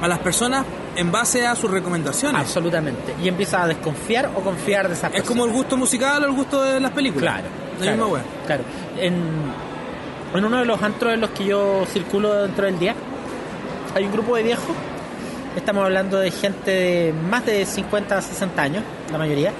a 0.00 0.08
las 0.08 0.18
personas 0.20 0.64
en 0.96 1.10
base 1.12 1.46
a 1.46 1.54
sus 1.54 1.70
recomendaciones. 1.70 2.40
Absolutamente. 2.40 3.14
Y 3.22 3.28
empiezas 3.28 3.62
a 3.62 3.66
desconfiar 3.68 4.30
o 4.34 4.40
confiar 4.40 4.88
de 4.88 4.94
esa 4.94 5.06
Es 5.08 5.12
persona. 5.12 5.28
como 5.28 5.44
el 5.44 5.52
gusto 5.52 5.76
musical 5.76 6.22
o 6.22 6.26
el 6.26 6.32
gusto 6.32 6.62
de 6.62 6.80
las 6.80 6.90
películas. 6.92 7.34
Claro. 7.34 7.48
La 7.78 7.84
claro, 7.84 7.96
misma 7.96 8.12
wea. 8.12 8.22
Claro. 8.46 8.62
En, 8.98 9.22
en 10.34 10.44
uno 10.44 10.58
de 10.58 10.64
los 10.64 10.82
antros 10.82 11.12
en 11.14 11.20
los 11.20 11.30
que 11.30 11.44
yo 11.46 11.84
circulo 11.86 12.42
dentro 12.42 12.66
del 12.66 12.78
día, 12.78 12.94
hay 13.94 14.04
un 14.04 14.12
grupo 14.12 14.36
de 14.36 14.42
viejos. 14.42 14.76
Estamos 15.56 15.84
hablando 15.84 16.18
de 16.18 16.30
gente 16.30 16.70
de 16.70 17.14
más 17.30 17.44
de 17.46 17.64
50, 17.66 18.20
60 18.22 18.62
años, 18.62 18.84
la 19.10 19.18
mayoría. 19.18 19.52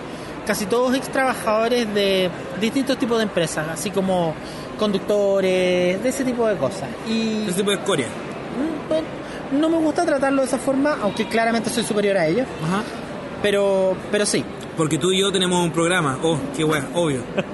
Casi 0.46 0.66
todos 0.66 0.94
ex 0.96 1.08
trabajadores 1.08 1.92
de 1.94 2.30
distintos 2.60 2.96
tipos 2.98 3.18
de 3.18 3.24
empresas, 3.24 3.66
así 3.68 3.90
como 3.90 4.34
conductores, 4.78 6.02
de 6.02 6.08
ese 6.08 6.24
tipo 6.24 6.46
de 6.46 6.56
cosas. 6.56 6.88
Y 7.08 7.44
Ese 7.48 7.54
tipo 7.58 7.70
de 7.70 7.76
escoria. 7.76 8.06
mm, 8.06 8.88
bueno, 8.88 9.06
no 9.60 9.68
me 9.68 9.78
gusta 9.78 10.04
tratarlo 10.06 10.42
de 10.42 10.48
esa 10.48 10.58
forma, 10.58 10.96
aunque 11.02 11.26
claramente 11.26 11.68
soy 11.70 11.84
superior 11.84 12.16
a 12.16 12.26
ellos. 12.26 12.46
Ajá. 12.64 12.82
Pero, 13.42 13.96
pero 14.10 14.26
sí, 14.26 14.44
Porque 14.76 14.98
tú 14.98 15.10
y 15.12 15.20
yo 15.20 15.30
tenemos 15.32 15.64
un 15.64 15.70
programa. 15.72 16.18
Oh, 16.22 16.38
qué 16.56 16.64
wea, 16.64 16.86
obvio. 16.94 17.22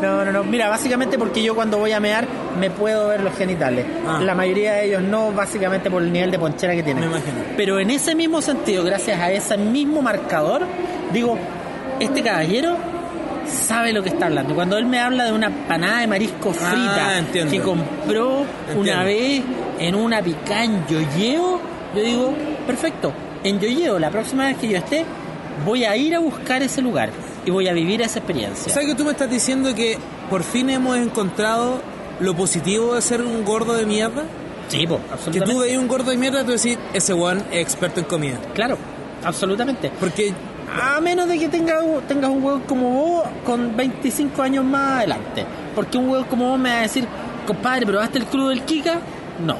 No, 0.00 0.24
no, 0.24 0.32
no. 0.32 0.44
Mira, 0.44 0.68
básicamente 0.68 1.18
porque 1.18 1.42
yo 1.42 1.54
cuando 1.54 1.78
voy 1.78 1.92
a 1.92 2.00
mear 2.00 2.26
me 2.58 2.70
puedo 2.70 3.08
ver 3.08 3.22
los 3.22 3.34
genitales. 3.34 3.84
Ah. 4.06 4.20
La 4.22 4.34
mayoría 4.34 4.74
de 4.74 4.86
ellos 4.86 5.02
no, 5.02 5.32
básicamente 5.32 5.90
por 5.90 6.02
el 6.02 6.12
nivel 6.12 6.30
de 6.30 6.38
ponchera 6.38 6.74
que 6.74 6.82
tienen. 6.82 7.04
Me 7.04 7.10
imagino. 7.10 7.36
Pero 7.56 7.78
en 7.78 7.90
ese 7.90 8.14
mismo 8.14 8.40
sentido, 8.40 8.84
gracias 8.84 9.18
a 9.20 9.32
ese 9.32 9.56
mismo 9.56 10.02
marcador, 10.02 10.62
digo, 11.12 11.36
este 12.00 12.22
caballero 12.22 12.76
sabe 13.46 13.92
lo 13.92 14.02
que 14.02 14.10
está 14.10 14.26
hablando. 14.26 14.54
Cuando 14.54 14.76
él 14.78 14.86
me 14.86 15.00
habla 15.00 15.24
de 15.24 15.32
una 15.32 15.50
panada 15.66 16.00
de 16.00 16.06
marisco 16.06 16.52
Ah, 16.60 17.22
frita 17.24 17.48
que 17.50 17.60
compró 17.60 18.44
una 18.76 19.04
vez 19.04 19.42
en 19.78 19.94
una 19.94 20.22
picán 20.22 20.86
yoyeo, 20.86 21.60
yo 21.94 22.02
digo, 22.02 22.34
perfecto, 22.66 23.12
en 23.44 23.58
yoyeo, 23.58 23.98
la 23.98 24.10
próxima 24.10 24.46
vez 24.46 24.58
que 24.58 24.68
yo 24.68 24.76
esté, 24.76 25.04
voy 25.64 25.84
a 25.84 25.96
ir 25.96 26.14
a 26.14 26.18
buscar 26.18 26.62
ese 26.62 26.82
lugar 26.82 27.10
y 27.48 27.50
voy 27.50 27.66
a 27.66 27.72
vivir 27.72 28.02
esa 28.02 28.18
experiencia. 28.18 28.70
¿Sabes 28.72 28.88
que 28.90 28.94
tú 28.94 29.04
me 29.06 29.12
estás 29.12 29.30
diciendo 29.30 29.74
que 29.74 29.96
por 30.28 30.42
fin 30.42 30.68
hemos 30.68 30.98
encontrado 30.98 31.80
lo 32.20 32.34
positivo 32.36 32.94
de 32.94 33.00
ser 33.00 33.22
un 33.22 33.42
gordo 33.42 33.72
de 33.72 33.86
mierda? 33.86 34.24
Sí, 34.68 34.86
po, 34.86 34.98
Que 34.98 35.12
absolutamente. 35.14 35.54
tú 35.54 35.60
veis 35.60 35.78
un 35.78 35.88
gordo 35.88 36.10
de 36.10 36.18
mierda 36.18 36.42
y 36.42 36.44
tú 36.44 36.50
decís, 36.52 36.78
ese 36.92 37.14
weón 37.14 37.38
es 37.50 37.62
experto 37.62 38.00
en 38.00 38.06
comida. 38.06 38.38
Claro, 38.52 38.76
absolutamente. 39.24 39.90
Porque 39.98 40.34
A 40.70 41.00
menos 41.00 41.26
de 41.26 41.38
que 41.38 41.48
tenga, 41.48 41.80
tengas 42.06 42.30
un 42.30 42.44
huevo 42.44 42.60
como 42.66 42.90
vos 42.90 43.24
con 43.46 43.74
25 43.74 44.42
años 44.42 44.62
más 44.66 44.98
adelante. 44.98 45.46
Porque 45.74 45.96
un 45.96 46.10
huevo 46.10 46.26
como 46.28 46.50
vos 46.50 46.58
me 46.58 46.68
va 46.70 46.80
a 46.80 46.82
decir, 46.82 47.06
compadre, 47.46 47.86
¿probaste 47.86 48.18
el 48.18 48.26
crudo 48.26 48.50
del 48.50 48.60
Kika? 48.62 48.98
No. 49.46 49.56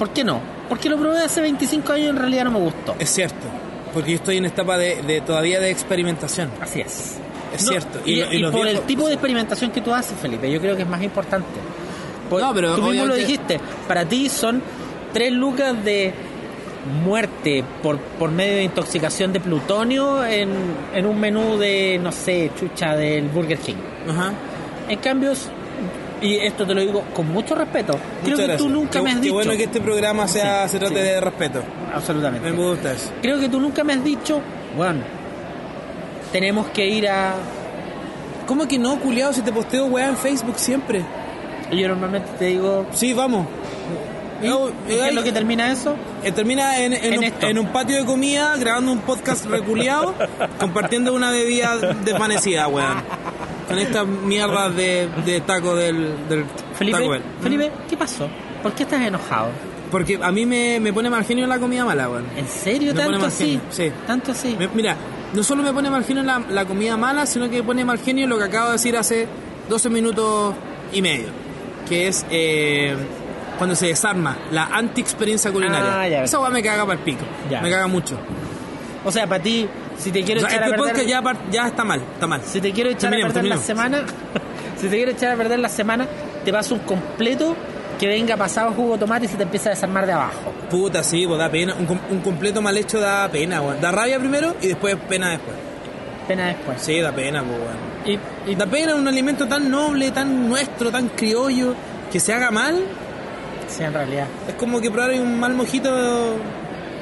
¿Por 0.00 0.10
qué 0.10 0.24
no? 0.24 0.40
Porque 0.68 0.88
lo 0.88 0.98
probé 0.98 1.20
hace 1.22 1.40
25 1.40 1.92
años 1.92 2.06
y 2.06 2.08
en 2.10 2.16
realidad 2.16 2.44
no 2.44 2.50
me 2.50 2.58
gustó. 2.58 2.96
es 2.98 3.08
cierto. 3.08 3.46
Porque 3.96 4.10
yo 4.10 4.16
estoy 4.16 4.36
en 4.36 4.44
etapa 4.44 4.76
de, 4.76 5.00
de 5.02 5.22
todavía 5.22 5.58
de 5.58 5.70
experimentación. 5.70 6.50
Así 6.60 6.82
es. 6.82 7.16
Es 7.54 7.62
No, 7.64 7.70
cierto. 7.70 8.00
Y, 8.04 8.44
por 8.52 8.68
el 8.68 8.80
tipo 8.80 9.06
de 9.08 9.14
experimentación 9.14 9.70
que 9.70 9.80
tú 9.80 9.94
haces, 9.94 10.18
Felipe, 10.20 10.50
yo 10.52 10.60
creo 10.60 10.76
que 10.76 10.82
es 10.82 10.88
más 10.88 11.02
importante. 11.02 11.48
Por- 12.28 12.42
No, 12.42 12.52
pero 12.52 12.74
tú 12.76 12.82
mismo 12.82 13.06
lo 13.06 13.14
dijiste. 13.14 13.58
Para 13.88 14.04
ti 14.04 14.28
son 14.28 14.60
tres 15.14 15.32
lucas 15.32 15.82
de 15.82 16.12
muerte 17.06 17.64
por, 17.82 17.98
por 17.98 18.30
medio 18.30 18.56
de 18.56 18.64
intoxicación 18.64 19.32
de 19.32 19.40
plutonio 19.40 20.22
en, 20.26 20.50
en 20.94 21.06
un 21.06 21.18
menú 21.18 21.56
de, 21.56 21.98
no 21.98 22.12
sé, 22.12 22.50
chucha 22.60 22.94
del 22.94 23.28
Burger 23.30 23.56
King. 23.58 23.76
Ajá. 24.10 24.34
En 24.90 24.98
cambio, 24.98 25.32
y 26.22 26.36
esto 26.36 26.66
te 26.66 26.74
lo 26.74 26.80
digo 26.80 27.02
con 27.14 27.30
mucho 27.32 27.54
respeto, 27.54 27.98
creo 28.24 28.36
que 28.36 28.42
gracias. 28.44 28.58
tú 28.58 28.68
nunca 28.68 28.90
Qué- 28.98 29.02
me 29.02 29.10
has 29.10 29.16
Qué 29.16 29.22
dicho... 29.22 29.34
bueno 29.34 29.52
que 29.52 29.64
este 29.64 29.80
programa 29.80 30.26
sea, 30.28 30.66
Sí, 30.68 30.72
se 30.72 30.78
trate 30.78 30.94
sí. 30.96 31.00
de 31.02 31.20
respeto. 31.20 31.62
Absolutamente. 31.94 32.50
Me 32.50 32.56
gusta 32.56 32.92
eso. 32.92 33.10
Creo 33.22 33.38
que 33.40 33.48
tú 33.48 33.60
nunca 33.60 33.84
me 33.84 33.92
has 33.94 34.02
dicho, 34.04 34.40
bueno, 34.76 35.00
tenemos 36.32 36.66
que 36.68 36.86
ir 36.86 37.08
a... 37.08 37.34
¿Cómo 38.46 38.68
que 38.68 38.78
no, 38.78 38.98
culiado, 39.00 39.32
si 39.32 39.42
te 39.42 39.52
posteo 39.52 39.86
weá 39.86 40.08
en 40.08 40.16
Facebook 40.16 40.58
siempre? 40.58 41.04
Y 41.70 41.80
yo 41.80 41.88
normalmente 41.88 42.28
te 42.38 42.44
digo, 42.46 42.86
Sí, 42.92 43.12
vamos. 43.12 43.46
¿y 44.42 44.46
No, 44.48 44.68
¿y 44.68 44.72
qué 44.86 45.08
es 45.08 45.14
lo 45.14 45.24
que 45.24 45.32
termina 45.32 45.72
eso? 45.72 45.96
Eh, 46.22 46.30
termina 46.30 46.78
en, 46.78 46.92
en 46.92 47.14
En 47.14 47.18
un, 47.18 47.24
en 47.40 47.58
un 47.58 47.66
patio 47.68 47.96
de 47.96 48.04
comida 48.04 48.54
grabando 48.56 48.92
un 48.92 49.00
podcast 49.00 49.46
reculeado, 49.46 50.14
compartiendo 50.60 51.12
una 51.14 51.30
bebida 51.30 51.76
desvanecida, 52.04 52.68
weón. 52.68 53.02
Con 53.68 53.78
estas 53.78 54.06
mierdas 54.06 54.74
de, 54.76 55.08
de 55.24 55.40
taco 55.40 55.74
del, 55.74 56.28
del 56.28 56.44
Felipe, 56.78 56.98
Taco 56.98 57.10
Bell. 57.10 57.22
Felipe, 57.42 57.72
¿qué 57.88 57.96
pasó? 57.96 58.28
¿Por 58.62 58.72
qué 58.72 58.84
estás 58.84 59.00
enojado? 59.02 59.48
Porque 59.90 60.18
a 60.22 60.30
mí 60.32 60.46
me, 60.46 60.78
me 60.80 60.92
pone 60.92 61.08
mal 61.10 61.24
genio 61.24 61.46
la 61.46 61.58
comida 61.58 61.84
mala, 61.84 62.08
weón. 62.08 62.26
¿En 62.36 62.46
serio 62.48 62.92
Me 62.94 63.00
pone 63.00 63.04
tanto 63.04 63.18
mal 63.20 63.28
así? 63.28 63.44
genio, 63.44 63.60
sí. 63.70 63.92
¿Tanto 64.06 64.32
así? 64.32 64.56
Me- 64.58 64.68
mira, 64.68 64.96
no 65.32 65.42
solo 65.42 65.62
me 65.62 65.72
pone 65.72 65.90
mal 65.90 66.04
genio 66.04 66.22
la, 66.22 66.40
la 66.50 66.64
comida 66.64 66.96
mala, 66.96 67.26
sino 67.26 67.48
que 67.50 67.56
me 67.58 67.62
pone 67.62 67.84
mal 67.84 67.98
genio 67.98 68.26
lo 68.26 68.38
que 68.38 68.44
acabo 68.44 68.66
de 68.66 68.72
decir 68.72 68.96
hace 68.96 69.26
12 69.68 69.90
minutos 69.90 70.54
y 70.92 71.02
medio. 71.02 71.28
Que 71.88 72.08
es 72.08 72.26
eh, 72.30 72.96
cuando 73.58 73.76
se 73.76 73.86
desarma 73.86 74.36
la 74.50 74.64
anti-experiencia 74.66 75.52
culinaria. 75.52 76.00
Ah, 76.00 76.08
ya. 76.08 76.24
Esa 76.24 76.40
weá 76.40 76.50
me 76.50 76.62
caga 76.62 76.84
para 76.84 76.98
el 76.98 77.04
pico. 77.04 77.24
Ya. 77.48 77.60
Me 77.62 77.70
caga 77.70 77.86
mucho. 77.86 78.16
O 79.04 79.12
sea, 79.12 79.26
para 79.28 79.40
ti, 79.42 79.68
si 79.98 80.10
te 80.12 80.22
quiero 80.22 80.40
O 80.40 80.44
sea, 80.44 80.50
echar 80.56 80.68
este 80.68 81.14
a 81.14 81.22
perder... 81.22 81.50
ya, 81.50 81.66
está 81.66 81.84
mal, 81.84 82.00
está 82.14 82.26
mal. 82.26 82.40
Si 82.44 82.60
te 82.60 82.72
quiero 82.72 82.90
echar 82.90 83.10
Terminemos, 83.10 83.30
a 83.30 83.34
perder 83.34 83.56
la 83.56 83.62
semana, 83.62 84.02
si 84.80 84.88
te 84.88 84.96
quiero 84.96 85.10
echar 85.12 85.32
a 85.32 85.36
perder 85.36 85.58
la 85.58 85.68
semana, 85.68 86.06
te 86.44 86.52
paso 86.52 86.74
un 86.74 86.80
completo 86.80 87.56
que 87.98 88.06
venga 88.06 88.36
pasado 88.36 88.72
jugo 88.72 88.92
de 88.94 88.98
tomate 88.98 89.24
y 89.24 89.28
se 89.28 89.36
te 89.36 89.44
empieza 89.44 89.70
a 89.70 89.74
desarmar 89.74 90.06
de 90.06 90.12
abajo. 90.12 90.52
Puta, 90.70 91.02
sí, 91.02 91.26
pues 91.26 91.38
da 91.38 91.50
pena. 91.50 91.74
Un, 91.74 91.98
un 92.10 92.20
completo 92.20 92.60
mal 92.60 92.76
hecho 92.76 93.00
da 93.00 93.28
pena, 93.30 93.60
weón. 93.62 93.80
Da 93.80 93.90
rabia 93.90 94.18
primero 94.18 94.54
y 94.60 94.68
después 94.68 94.96
pena 95.08 95.30
después. 95.30 95.56
Pena 96.28 96.46
después. 96.48 96.82
Sí, 96.82 97.00
da 97.00 97.12
pena, 97.12 97.42
pues, 97.42 97.58
weón. 97.58 98.20
Y, 98.46 98.50
y 98.50 98.54
Da 98.54 98.66
pena 98.66 98.94
un 98.94 99.08
alimento 99.08 99.46
tan 99.48 99.70
noble, 99.70 100.10
tan 100.10 100.48
nuestro, 100.48 100.90
tan 100.90 101.08
criollo, 101.08 101.74
que 102.12 102.20
se 102.20 102.32
haga 102.34 102.50
mal. 102.50 102.84
sí, 103.68 103.82
en 103.82 103.94
realidad. 103.94 104.26
Es 104.46 104.54
como 104.54 104.80
que 104.80 104.90
probar 104.90 105.12
un 105.12 105.40
mal 105.40 105.54
mojito 105.54 106.36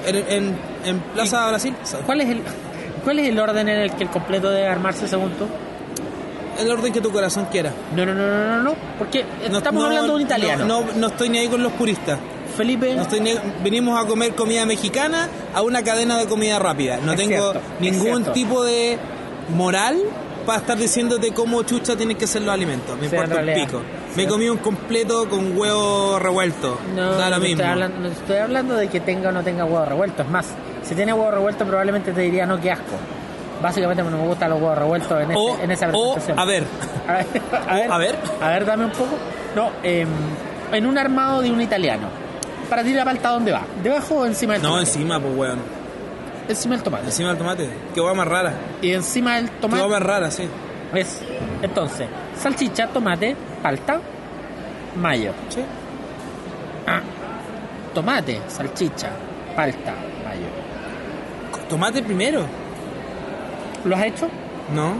en, 0.06 0.16
en, 0.16 0.58
en 0.84 1.00
Plaza 1.12 1.48
Brasil. 1.48 1.74
¿Cuál 2.06 2.20
es 2.20 2.28
el 2.28 2.42
cuál 3.04 3.18
es 3.20 3.28
el 3.28 3.38
orden 3.38 3.68
en 3.68 3.78
el 3.80 3.92
que 3.94 4.04
el 4.04 4.10
completo 4.10 4.50
debe 4.50 4.66
armarse 4.66 5.06
según 5.06 5.30
tú? 5.32 5.46
El 6.58 6.70
orden 6.70 6.92
que 6.92 7.00
tu 7.00 7.10
corazón 7.10 7.46
quiera. 7.50 7.72
No, 7.96 8.06
no, 8.06 8.14
no, 8.14 8.26
no, 8.28 8.46
no, 8.56 8.62
no, 8.62 8.74
porque 8.98 9.24
No- 9.50 9.58
estamos 9.58 9.82
no- 9.82 9.88
hablando 9.88 10.08
de 10.10 10.14
un 10.16 10.22
italiano. 10.22 10.64
No, 10.64 10.84
no, 10.96 11.06
estoy 11.08 11.28
ni 11.28 11.38
ahí 11.38 11.48
con 11.48 11.62
los 11.62 11.72
puristas. 11.72 12.18
Felipe, 12.56 12.94
No 12.94 13.02
estoy 13.02 13.18
ni- 13.20 13.34
venimos 13.64 14.02
a 14.02 14.06
comer 14.06 14.34
comida 14.36 14.64
mexicana 14.64 15.28
a 15.52 15.62
una 15.62 15.82
cadena 15.82 16.16
de 16.18 16.26
comida 16.26 16.58
rápida. 16.60 16.98
No 17.04 17.12
Es 17.12 17.18
tengo 17.18 17.50
cierto, 17.52 17.60
ningún 17.80 18.24
tipo 18.32 18.62
de 18.62 18.96
moral 19.56 19.98
para 20.46 20.58
estar 20.58 20.78
diciéndote 20.78 21.32
cómo 21.32 21.62
chucha 21.64 21.96
tienen 21.96 22.16
que 22.16 22.28
ser 22.28 22.42
los 22.42 22.54
alimentos. 22.54 22.96
Me 22.98 23.06
importa 23.06 23.40
un 23.40 23.54
pico. 23.54 23.80
Me 24.16 24.26
comí 24.28 24.48
un 24.48 24.58
completo 24.58 25.28
con 25.28 25.56
huevo 25.56 26.18
revuelto. 26.18 26.78
no, 26.94 27.14
da 27.16 27.30
lo 27.30 27.36
no 27.38 27.42
mismo. 27.42 27.56
Estoy 27.62 27.70
hablando, 27.72 27.98
no 28.00 28.08
estoy 28.08 28.36
hablando 28.36 28.74
de 28.76 28.88
que 28.88 29.00
tenga 29.00 29.28
o 29.30 29.32
no 29.32 29.42
tenga 29.42 29.64
huevo 29.64 29.84
revuelto. 29.84 30.22
Es 30.22 30.28
más, 30.28 30.46
si 30.82 30.94
tiene 30.94 31.12
huevo 31.12 31.30
revuelto 31.30 31.64
probablemente 31.66 32.12
te 32.12 32.20
diría 32.20 32.46
no, 32.46 32.60
qué 32.60 32.70
asco. 32.70 32.94
Básicamente 33.62 34.02
no 34.02 34.10
me 34.10 34.26
gustan 34.26 34.50
los 34.50 34.60
huevos 34.60 34.76
revueltos 34.78 35.20
en, 35.22 35.30
ese- 35.32 35.64
en 35.64 35.70
esa 35.70 35.88
o, 35.92 36.14
presentación. 36.14 36.38
a 36.38 36.44
ver, 36.44 36.64
A 37.08 37.12
ver, 37.14 37.26
a 37.52 37.74
ver, 37.74 37.92
a 37.92 37.98
ver. 37.98 38.16
a 38.42 38.48
ver, 38.50 38.66
dame 38.66 38.84
un 38.84 38.90
poco. 38.92 39.16
No, 39.56 39.70
em, 39.82 40.08
en 40.72 40.86
un 40.86 40.98
armado 40.98 41.40
de 41.42 41.50
un 41.50 41.60
italiano. 41.60 42.08
Para 42.68 42.82
ti 42.82 42.92
la 42.92 43.04
palta, 43.04 43.30
¿dónde 43.30 43.52
va? 43.52 43.62
¿Debajo 43.82 44.16
o 44.16 44.26
encima 44.26 44.54
del 44.54 44.62
no, 44.62 44.68
tomate? 44.70 44.88
encima, 44.90 45.20
pues 45.20 45.36
weón. 45.36 45.58
Encima 46.48 46.74
del 46.74 46.84
tomate. 46.84 47.04
Encima 47.06 47.28
del 47.30 47.38
tomate. 47.38 47.68
Qué 47.94 48.00
hueá 48.00 48.14
más 48.14 48.28
rara. 48.28 48.52
Y 48.82 48.92
encima 48.92 49.36
del 49.36 49.50
Qué 49.50 49.56
tomate 49.60 49.82
hueá 49.82 49.92
más 49.98 50.02
rara, 50.06 50.30
sí. 50.30 50.46
es, 50.94 51.20
entonces, 51.62 52.08
salchicha, 52.36 52.86
tomate, 52.88 53.36
palta, 53.62 54.00
mayo. 54.96 55.32
Sí. 55.48 55.60
Ah, 56.86 57.00
tomate, 57.94 58.40
salchicha, 58.48 59.10
palta, 59.56 59.92
mayo. 60.24 60.46
Tomate 61.68 62.02
primero. 62.02 62.44
¿Lo 63.84 63.96
has 63.96 64.04
hecho? 64.04 64.28
No. 64.74 64.94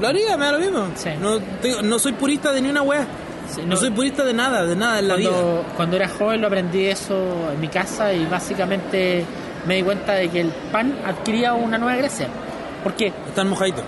Lo 0.00 0.08
haría, 0.08 0.36
me 0.36 0.46
da 0.46 0.52
lo 0.52 0.58
mismo. 0.58 0.86
Sí. 0.94 1.10
No, 1.20 1.38
te- 1.60 1.82
no 1.82 1.98
soy 1.98 2.12
purista 2.12 2.52
de 2.52 2.60
ni 2.62 2.68
una 2.70 2.82
wea. 2.82 3.06
Sí, 3.48 3.62
No, 3.64 3.76
soy 3.76 3.90
purista 3.90 4.24
de 4.24 4.32
nada, 4.32 4.64
de 4.64 4.74
nada 4.74 4.98
en 5.00 5.08
la 5.08 5.16
vida. 5.16 5.30
cuando, 5.30 5.64
cuando 5.76 5.96
era 5.96 6.08
joven 6.08 6.40
lo 6.40 6.46
aprendí 6.46 6.86
eso 6.86 7.50
en 7.52 7.60
mi 7.60 7.68
casa 7.68 8.12
y 8.12 8.24
básicamente 8.26 9.24
me 9.66 9.76
di 9.76 9.82
cuenta 9.82 10.14
de 10.14 10.28
que 10.30 10.40
el 10.40 10.48
pan 10.72 10.96
adquiría 11.06 11.52
una 11.54 11.76
nueva 11.78 11.96
gracia. 11.96 12.26
¿Por 12.82 12.94
qué? 12.94 13.12
Están 13.28 13.48
mojaditos. 13.50 13.84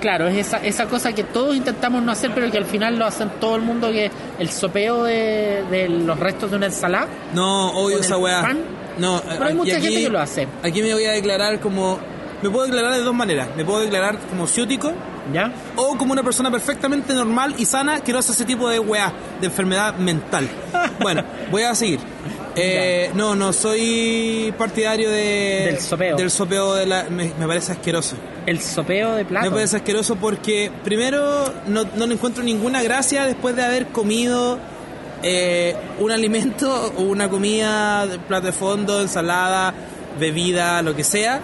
Claro, 0.00 0.26
es 0.28 0.46
esa, 0.46 0.58
esa 0.58 0.86
cosa 0.86 1.12
que 1.12 1.22
todos 1.24 1.54
intentamos 1.56 2.02
no 2.02 2.10
hacer, 2.12 2.32
pero 2.34 2.50
que 2.50 2.58
al 2.58 2.64
final 2.64 2.98
lo 2.98 3.04
hacen 3.06 3.30
todo 3.40 3.56
el 3.56 3.62
mundo, 3.62 3.90
que 3.92 4.10
el 4.38 4.50
sopeo 4.50 5.04
de, 5.04 5.64
de 5.70 5.88
los 5.88 6.18
restos 6.18 6.50
de 6.50 6.56
una 6.56 6.66
ensalada. 6.66 7.06
No, 7.34 7.70
obvio 7.70 7.96
¿Con 7.98 8.04
esa 8.04 8.16
weá. 8.18 8.42
pan? 8.42 8.58
No, 8.98 9.22
Pero 9.28 9.44
hay 9.44 9.54
mucha 9.54 9.76
aquí- 9.76 9.86
gente 9.86 10.02
que 10.04 10.08
lo 10.10 10.18
hace. 10.20 10.48
Aquí 10.62 10.82
me 10.82 10.92
voy 10.92 11.04
a 11.04 11.12
declarar 11.12 11.60
como. 11.60 11.98
Me 12.42 12.50
puedo 12.50 12.66
declarar 12.66 12.92
de 12.94 13.00
dos 13.02 13.14
maneras. 13.14 13.48
Me 13.56 13.64
puedo 13.64 13.80
declarar 13.80 14.18
como 14.30 14.46
ciútico 14.46 14.92
¿Ya? 15.32 15.50
o 15.76 15.96
como 15.96 16.12
una 16.12 16.22
persona 16.22 16.50
perfectamente 16.50 17.14
normal 17.14 17.54
y 17.56 17.64
sana 17.64 18.00
que 18.00 18.12
no 18.12 18.18
hace 18.18 18.32
ese 18.32 18.44
tipo 18.44 18.68
de 18.68 18.78
weá, 18.78 19.12
de 19.40 19.46
enfermedad 19.46 19.94
mental. 19.96 20.48
Bueno, 21.00 21.22
voy 21.50 21.62
a 21.62 21.74
seguir. 21.74 21.98
Eh, 22.56 23.10
no, 23.14 23.34
no 23.34 23.52
soy 23.52 24.52
partidario 24.56 25.10
de, 25.10 25.66
Del 25.66 25.80
sopeo. 25.80 26.16
Del 26.16 26.30
sopeo 26.30 26.74
de 26.74 26.86
la. 26.86 27.04
Me, 27.04 27.32
me 27.38 27.46
parece 27.46 27.72
asqueroso. 27.72 28.16
El 28.46 28.60
sopeo 28.60 29.14
de 29.14 29.24
plato. 29.24 29.50
Me 29.50 29.56
parece 29.56 29.76
asqueroso 29.76 30.16
porque, 30.16 30.70
primero, 30.82 31.52
no, 31.66 31.84
no 31.96 32.06
le 32.06 32.14
encuentro 32.14 32.42
ninguna 32.42 32.82
gracia 32.82 33.26
después 33.26 33.56
de 33.56 33.64
haber 33.64 33.88
comido 33.88 34.58
eh, 35.22 35.76
un 35.98 36.10
alimento 36.10 36.92
o 36.96 37.02
una 37.02 37.28
comida, 37.28 38.06
plato 38.26 38.46
de 38.46 38.52
fondo, 38.52 39.02
ensalada, 39.02 39.74
bebida, 40.18 40.80
lo 40.82 40.94
que 40.96 41.04
sea. 41.04 41.40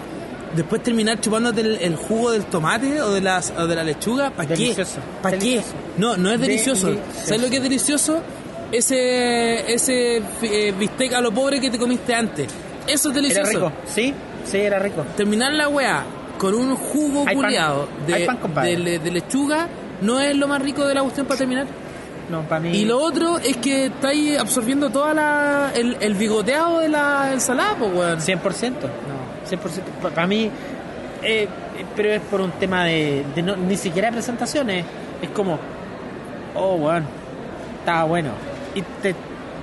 Después 0.55 0.83
terminar 0.83 1.19
chupándote 1.19 1.61
el, 1.61 1.75
el 1.77 1.95
jugo 1.95 2.31
del 2.31 2.45
tomate 2.45 3.01
o 3.01 3.11
de, 3.11 3.21
las, 3.21 3.51
o 3.57 3.67
de 3.67 3.75
la 3.75 3.83
lechuga. 3.83 4.31
¿Para 4.31 4.49
qué? 4.49 4.55
Delicioso. 4.55 4.99
¿Para 5.21 5.37
qué? 5.37 5.61
No, 5.97 6.15
no 6.15 6.31
es 6.31 6.39
delicioso. 6.39 6.87
Delicioso. 6.87 7.25
¿Sabes 7.25 7.41
lo 7.41 7.49
que 7.49 7.57
es 7.57 7.63
delicioso? 7.63 8.21
Ese, 8.73 9.71
ese 9.73 10.21
eh, 10.41 10.73
bistec 10.77 11.13
a 11.13 11.21
lo 11.21 11.31
pobre 11.31 11.59
que 11.61 11.69
te 11.69 11.77
comiste 11.77 12.13
antes. 12.13 12.47
Eso 12.87 13.09
es 13.09 13.15
delicioso 13.15 13.41
Era 13.51 13.59
rico. 13.59 13.71
Sí, 13.85 14.13
sí, 14.45 14.57
era 14.57 14.79
rico. 14.79 15.05
terminar 15.15 15.53
la 15.53 15.69
weá 15.69 16.03
con 16.37 16.53
un 16.55 16.75
jugo 16.75 17.23
culiado 17.31 17.87
de, 18.07 19.11
lechuga 19.11 19.67
no 20.01 20.19
es 20.19 20.35
lo 20.35 20.47
más 20.47 20.61
rico 20.61 20.85
de 20.85 20.95
la 20.95 21.01
cuestión 21.01 21.25
para 21.27 21.37
terminar. 21.37 21.67
No, 22.29 22.41
para 22.41 22.61
mí. 22.61 22.69
Y 22.75 22.85
lo 22.85 22.99
otro 22.99 23.37
es 23.37 23.57
que 23.57 23.85
estáis 23.85 24.37
absorbiendo 24.39 24.89
toda 24.89 25.13
la 25.13 25.71
el, 25.75 25.97
el 25.99 26.15
bigoteado 26.15 26.79
de 26.79 26.89
la 26.89 27.31
ensalada, 27.31 27.75
pues 27.77 27.93
weón. 27.93 28.19
100%. 28.19 28.71
No, 28.71 29.57
100%. 30.01 30.11
Para 30.13 30.25
mí, 30.27 30.49
eh, 31.21 31.47
pero 31.95 32.11
es 32.11 32.21
por 32.21 32.41
un 32.41 32.51
tema 32.53 32.85
de, 32.85 33.23
de 33.35 33.41
no- 33.43 33.55
ni 33.55 33.77
siquiera 33.77 34.09
presentaciones. 34.11 34.83
Es 35.21 35.29
como, 35.29 35.59
oh, 36.55 36.77
bueno, 36.77 37.05
estaba 37.79 38.03
bueno. 38.05 38.31
Y 38.75 38.81
te 39.01 39.15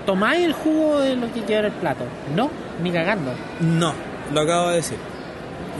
tomáis 0.06 0.44
el 0.44 0.52
jugo 0.52 1.00
de 1.00 1.16
lo 1.16 1.32
que 1.32 1.42
queda 1.42 1.60
en 1.60 1.64
el 1.66 1.72
plato. 1.72 2.04
No, 2.34 2.50
ni 2.82 2.90
cagando. 2.90 3.32
No, 3.60 3.92
lo 4.32 4.40
acabo 4.40 4.68
de 4.70 4.76
decir. 4.76 4.98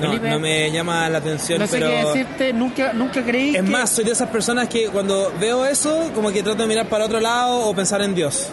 No, 0.01 0.07
Felipe, 0.09 0.31
no 0.31 0.39
me 0.41 0.71
llama 0.71 1.09
la 1.11 1.19
atención, 1.19 1.59
No 1.59 1.67
sé 1.67 1.79
pero 1.79 1.91
qué 1.91 1.97
decirte, 2.05 2.53
nunca, 2.53 2.93
nunca 2.95 3.23
creí 3.23 3.51
es 3.57 3.63
que... 3.63 3.71
más, 3.71 3.91
soy 3.91 4.05
de 4.05 4.13
esas 4.13 4.29
personas 4.31 4.69
que 4.69 4.87
cuando 4.89 5.33
veo 5.39 5.67
eso, 5.67 6.11
como 6.15 6.31
que 6.33 6.43
trato 6.43 6.63
de 6.63 6.69
mirar 6.69 6.87
para 6.87 7.05
otro 7.05 7.21
lado 7.21 7.67
o 7.69 7.75
pensar 7.75 8.01
en 8.01 8.15
Dios. 8.15 8.49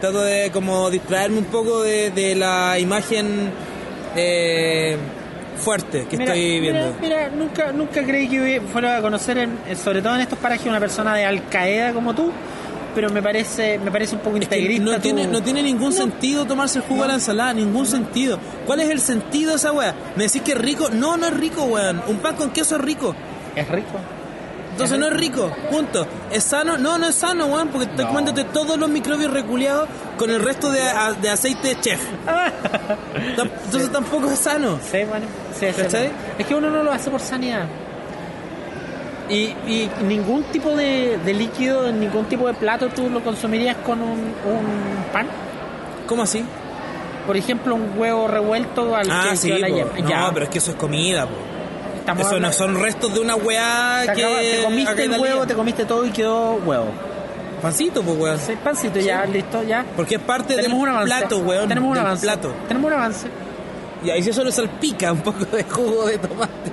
Trato 0.00 0.22
de 0.22 0.50
como 0.52 0.88
distraerme 0.88 1.38
un 1.38 1.44
poco 1.46 1.82
de, 1.82 2.10
de 2.12 2.34
la 2.36 2.78
imagen 2.78 3.50
eh, 4.16 4.96
fuerte 5.56 6.06
que 6.08 6.16
Mira, 6.16 6.32
estoy 6.34 6.60
viendo. 6.60 6.94
Mira, 7.00 7.16
mira, 7.26 7.28
nunca, 7.30 7.72
nunca 7.72 8.02
creí 8.04 8.28
que 8.28 8.60
fuera 8.60 8.98
a 8.98 9.02
conocer, 9.02 9.38
en- 9.38 9.58
sobre 9.76 10.00
todo 10.00 10.14
en 10.14 10.20
estos 10.22 10.38
parajes, 10.38 10.66
una 10.66 10.80
persona 10.80 11.14
de 11.14 11.24
Al 11.24 11.48
Qaeda 11.48 11.92
como 11.92 12.14
tú, 12.14 12.30
pero 13.00 13.10
me 13.10 13.22
parece, 13.22 13.78
me 13.78 13.92
parece 13.92 14.16
un 14.16 14.22
poco 14.22 14.38
integrista. 14.38 14.84
no 14.84 14.96
tu- 14.96 15.02
tiene, 15.02 15.24
no 15.28 15.40
tiene 15.40 15.62
ningún 15.62 15.92
sentido 15.92 16.44
tomarse 16.46 16.78
el 16.80 16.84
jugo 16.84 17.02
de 17.02 17.08
la 17.08 17.14
ensalada, 17.14 17.52
ningún 17.54 17.86
sentido. 17.86 18.40
¿Cuál 18.66 18.80
es 18.80 18.90
el 18.90 18.98
sentido 19.00 19.50
de 19.50 19.56
esa 19.58 19.70
weá? 19.70 19.94
¿Me 20.16 20.24
decís 20.24 20.42
que 20.42 20.50
es 20.50 20.58
rico? 20.58 20.88
No, 20.90 21.16
no 21.16 21.26
es 21.26 21.32
rico, 21.36 21.62
weón. 21.62 22.02
Un 22.08 22.16
pan 22.16 22.34
con 22.34 22.50
queso 22.50 22.74
es 22.74 22.80
rico. 22.80 23.14
Es 23.54 23.68
rico. 23.68 24.00
Entonces 24.72 24.98
no 24.98 25.06
es 25.06 25.12
rico, 25.12 25.48
punto. 25.70 26.08
¿Es 26.32 26.42
sano? 26.42 26.76
No, 26.76 26.98
no 26.98 27.06
es 27.06 27.14
sano, 27.14 27.46
weón, 27.46 27.68
porque 27.68 27.84
estás 27.84 28.00
No. 28.06 28.08
comiéndote 28.08 28.42
todos 28.52 28.76
los 28.76 28.88
microbios 28.88 29.32
reculeados 29.32 29.88
con 30.16 30.30
el 30.30 30.42
resto 30.42 30.72
de, 30.72 30.82
a- 30.82 31.12
de 31.12 31.30
aceite 31.30 31.68
de 31.68 31.80
chef. 31.80 32.00
Entonces 33.64 33.92
tampoco 33.92 34.28
es 34.30 34.40
sano. 34.40 34.80
Sí, 34.82 34.98
bueno, 35.08 35.26
sí, 35.56 35.66
sí. 35.88 35.96
Es 36.38 36.46
que 36.46 36.54
uno 36.54 36.68
no 36.68 36.82
lo 36.82 36.90
hace 36.90 37.10
por 37.10 37.20
sanidad. 37.20 37.66
Y, 39.28 39.54
y 39.66 39.90
ningún 40.06 40.42
tipo 40.44 40.74
de, 40.74 41.18
de 41.24 41.34
líquido, 41.34 41.90
ningún 41.92 42.24
tipo 42.26 42.46
de 42.46 42.54
plato 42.54 42.88
tú 42.88 43.10
lo 43.10 43.22
consumirías 43.22 43.76
con 43.84 44.00
un, 44.00 44.10
un 44.18 45.04
pan. 45.12 45.26
¿Cómo 46.06 46.22
así? 46.22 46.44
Por 47.26 47.36
ejemplo, 47.36 47.74
un 47.74 47.92
huevo 47.98 48.26
revuelto 48.26 48.96
al 48.96 49.06
Ah, 49.10 49.26
que 49.30 49.36
sí, 49.36 49.50
la 49.52 49.68
yema. 49.68 49.90
No, 50.00 50.08
Ya, 50.08 50.30
pero 50.32 50.44
es 50.44 50.50
que 50.50 50.58
eso 50.58 50.70
es 50.70 50.76
comida, 50.78 51.26
po. 51.26 51.32
estamos 51.98 52.26
Eso 52.26 52.40
no 52.40 52.52
son 52.52 52.80
restos 52.80 53.12
de 53.12 53.20
una 53.20 53.34
weá 53.34 54.04
te, 54.06 54.12
que... 54.14 54.24
acabas- 54.24 54.40
te 54.40 54.62
comiste 54.64 55.04
el 55.04 55.20
huevo, 55.20 55.46
te 55.46 55.54
comiste 55.54 55.84
todo 55.84 56.06
y 56.06 56.10
quedó 56.10 56.52
huevo. 56.64 56.86
Pancito, 57.60 58.02
pues, 58.02 58.16
weón. 58.18 58.38
Sí, 58.38 58.52
pancito, 58.62 58.98
ya, 59.00 59.26
listo, 59.26 59.62
ya. 59.64 59.84
Porque 59.96 60.14
es 60.14 60.20
parte 60.22 60.54
Tenemos 60.54 60.78
un 60.78 60.86
del 60.86 60.94
avance. 60.94 61.14
plato, 61.18 61.38
weón. 61.40 61.68
Tenemos 61.68 61.90
un 61.90 61.98
avance. 61.98 62.22
plato. 62.22 62.52
Tenemos 62.68 62.88
un 62.90 62.96
avance. 62.96 63.28
Y 64.04 64.10
ahí 64.10 64.22
si 64.22 64.30
eso 64.30 64.44
le 64.44 64.52
salpica 64.52 65.12
un 65.12 65.20
poco 65.22 65.44
de 65.44 65.64
jugo 65.64 66.06
de 66.06 66.18
tomate. 66.18 66.67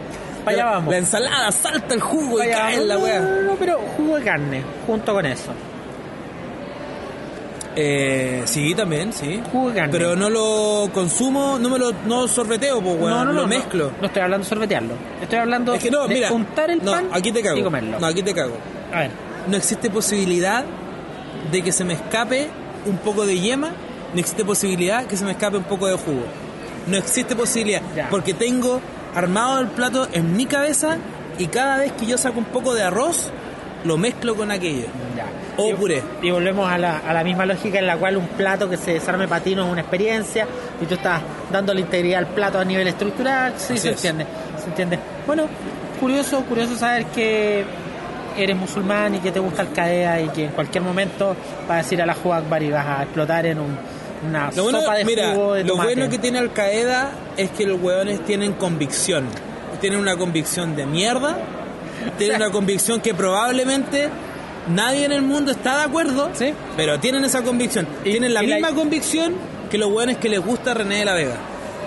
Allá 0.45 0.57
La- 0.65 0.71
vamos. 0.71 0.91
La 0.91 0.97
ensalada 0.97 1.51
salta 1.51 1.93
el 1.93 2.01
jugo 2.01 2.43
y 2.43 2.47
cae 2.49 2.75
en 2.75 2.87
la 2.87 2.97
weá. 2.97 3.19
No, 3.19 3.41
no, 3.41 3.55
pero 3.55 3.79
jugo 3.97 4.17
de 4.17 4.23
carne, 4.23 4.63
junto 4.85 5.13
con 5.13 5.25
eso. 5.25 5.51
Eh, 7.77 8.43
sí, 8.45 8.73
también, 8.73 9.11
sí. 9.11 9.41
Jugo 9.51 9.69
de 9.69 9.75
carne. 9.75 9.91
Pero 9.91 10.15
no 10.15 10.29
lo 10.29 10.89
consumo, 10.93 11.57
no 11.59 11.69
me 11.69 11.77
lo 11.77 11.91
no 12.07 12.25
sorbeteo, 12.27 12.81
pues, 12.81 12.95
weón. 12.95 13.09
no, 13.09 13.25
no, 13.25 13.33
lo 13.33 13.41
no, 13.41 13.47
mezclo. 13.47 13.91
No, 13.99 14.07
estoy 14.07 14.21
hablando 14.21 14.43
de 14.45 14.49
sorbetearlo. 14.49 14.93
Estoy 15.21 15.39
hablando 15.39 15.73
Es 15.73 15.83
que 15.83 15.91
no, 15.91 16.07
de 16.07 16.13
mira. 16.15 16.31
untar 16.31 16.71
el 16.71 16.79
pan 16.79 17.09
aquí 17.11 17.31
te 17.33 17.41
cago. 17.41 17.57
y 17.57 17.63
comerlo. 17.63 17.99
No, 17.99 18.07
aquí 18.07 18.23
te 18.23 18.33
cago. 18.33 18.55
A 18.93 18.99
ver, 18.99 19.11
No 19.47 19.57
existe 19.57 19.89
posibilidad 19.89 20.63
de 21.51 21.61
que 21.61 21.71
se 21.73 21.83
me 21.83 21.93
escape 21.95 22.47
un 22.85 22.97
poco 22.97 23.25
de 23.25 23.39
yema, 23.39 23.71
no 24.13 24.19
existe 24.19 24.45
posibilidad 24.45 25.05
que 25.05 25.17
se 25.17 25.25
me 25.25 25.31
escape 25.31 25.57
un 25.57 25.63
poco 25.65 25.87
de 25.87 25.95
jugo. 25.95 26.23
No 26.87 26.95
existe 26.97 27.35
posibilidad, 27.35 27.81
Ya. 27.95 28.07
porque 28.09 28.33
tengo 28.33 28.79
armado 29.15 29.59
el 29.59 29.67
plato 29.67 30.07
en 30.11 30.35
mi 30.35 30.45
cabeza 30.45 30.97
y 31.37 31.47
cada 31.47 31.77
vez 31.77 31.91
que 31.93 32.05
yo 32.05 32.17
saco 32.17 32.39
un 32.39 32.45
poco 32.45 32.73
de 32.73 32.83
arroz, 32.83 33.31
lo 33.83 33.97
mezclo 33.97 34.35
con 34.35 34.51
aquello. 34.51 34.87
ya. 35.15 35.25
O 35.57 35.69
y, 35.69 35.73
puré. 35.73 36.03
Y 36.21 36.31
volvemos 36.31 36.69
a 36.69 36.77
la, 36.77 36.97
a 36.99 37.13
la 37.13 37.23
misma 37.23 37.45
lógica 37.45 37.79
en 37.79 37.87
la 37.87 37.97
cual 37.97 38.17
un 38.17 38.27
plato 38.27 38.69
que 38.69 38.77
se 38.77 38.93
desarme 38.93 39.27
para 39.27 39.41
ti 39.43 39.55
no 39.55 39.65
es 39.65 39.71
una 39.71 39.81
experiencia 39.81 40.45
y 40.81 40.85
tú 40.85 40.95
estás 40.95 41.21
dando 41.51 41.73
la 41.73 41.79
integridad 41.79 42.19
al 42.19 42.27
plato 42.27 42.59
a 42.59 42.65
nivel 42.65 42.87
estructural. 42.87 43.53
Sí, 43.57 43.73
Así 43.73 43.77
se 43.79 43.89
es. 43.89 43.95
entiende. 43.95 44.25
Se 44.61 44.65
entiende. 44.67 44.99
Bueno, 45.27 45.43
curioso, 45.99 46.41
curioso 46.45 46.75
saber 46.75 47.05
que 47.05 47.63
eres 48.37 48.55
musulmán 48.57 49.15
y 49.15 49.19
que 49.19 49.31
te 49.31 49.39
gusta 49.39 49.61
el 49.61 49.71
cadea 49.71 50.19
y 50.19 50.27
que 50.29 50.45
en 50.45 50.51
cualquier 50.51 50.83
momento 50.83 51.35
vas 51.67 51.71
a 51.71 51.77
decir 51.77 52.01
a 52.01 52.05
la 52.05 52.13
Akbar 52.13 52.61
y 52.63 52.69
vas 52.71 52.85
a 52.85 53.03
explotar 53.03 53.45
en 53.45 53.59
un- 53.59 53.77
una 54.27 54.51
Lo 54.51 54.63
bueno, 54.63 54.81
sopa 54.81 54.95
de 54.95 55.05
mira, 55.05 55.31
jugo 55.33 55.53
de 55.53 55.63
lo 55.63 55.75
bueno 55.77 56.09
que 56.09 56.17
tiene 56.17 56.39
Al 56.39 56.53
Qaeda 56.53 57.11
es 57.37 57.51
que 57.51 57.65
los 57.65 57.81
hueones 57.81 58.23
tienen 58.25 58.53
convicción. 58.53 59.25
Tienen 59.81 59.99
una 59.99 60.15
convicción 60.15 60.75
de 60.75 60.85
mierda. 60.85 61.37
Tienen 62.17 62.37
una 62.37 62.51
convicción 62.51 63.01
que 63.01 63.13
probablemente 63.13 64.09
nadie 64.73 65.05
en 65.05 65.11
el 65.11 65.21
mundo 65.21 65.51
está 65.51 65.77
de 65.77 65.83
acuerdo. 65.83 66.29
Sí. 66.33 66.53
Pero 66.77 66.99
tienen 66.99 67.23
esa 67.25 67.41
convicción. 67.43 67.87
Y- 68.03 68.11
tienen 68.11 68.33
la- 68.33 68.41
misma 68.41 68.71
convicción 68.73 69.33
que 69.69 69.77
los 69.77 69.91
hueones 69.91 70.17
que 70.17 70.29
les 70.29 70.39
gusta 70.39 70.73
René 70.73 70.99
de 70.99 71.05
la 71.05 71.13
Vega. 71.13 71.35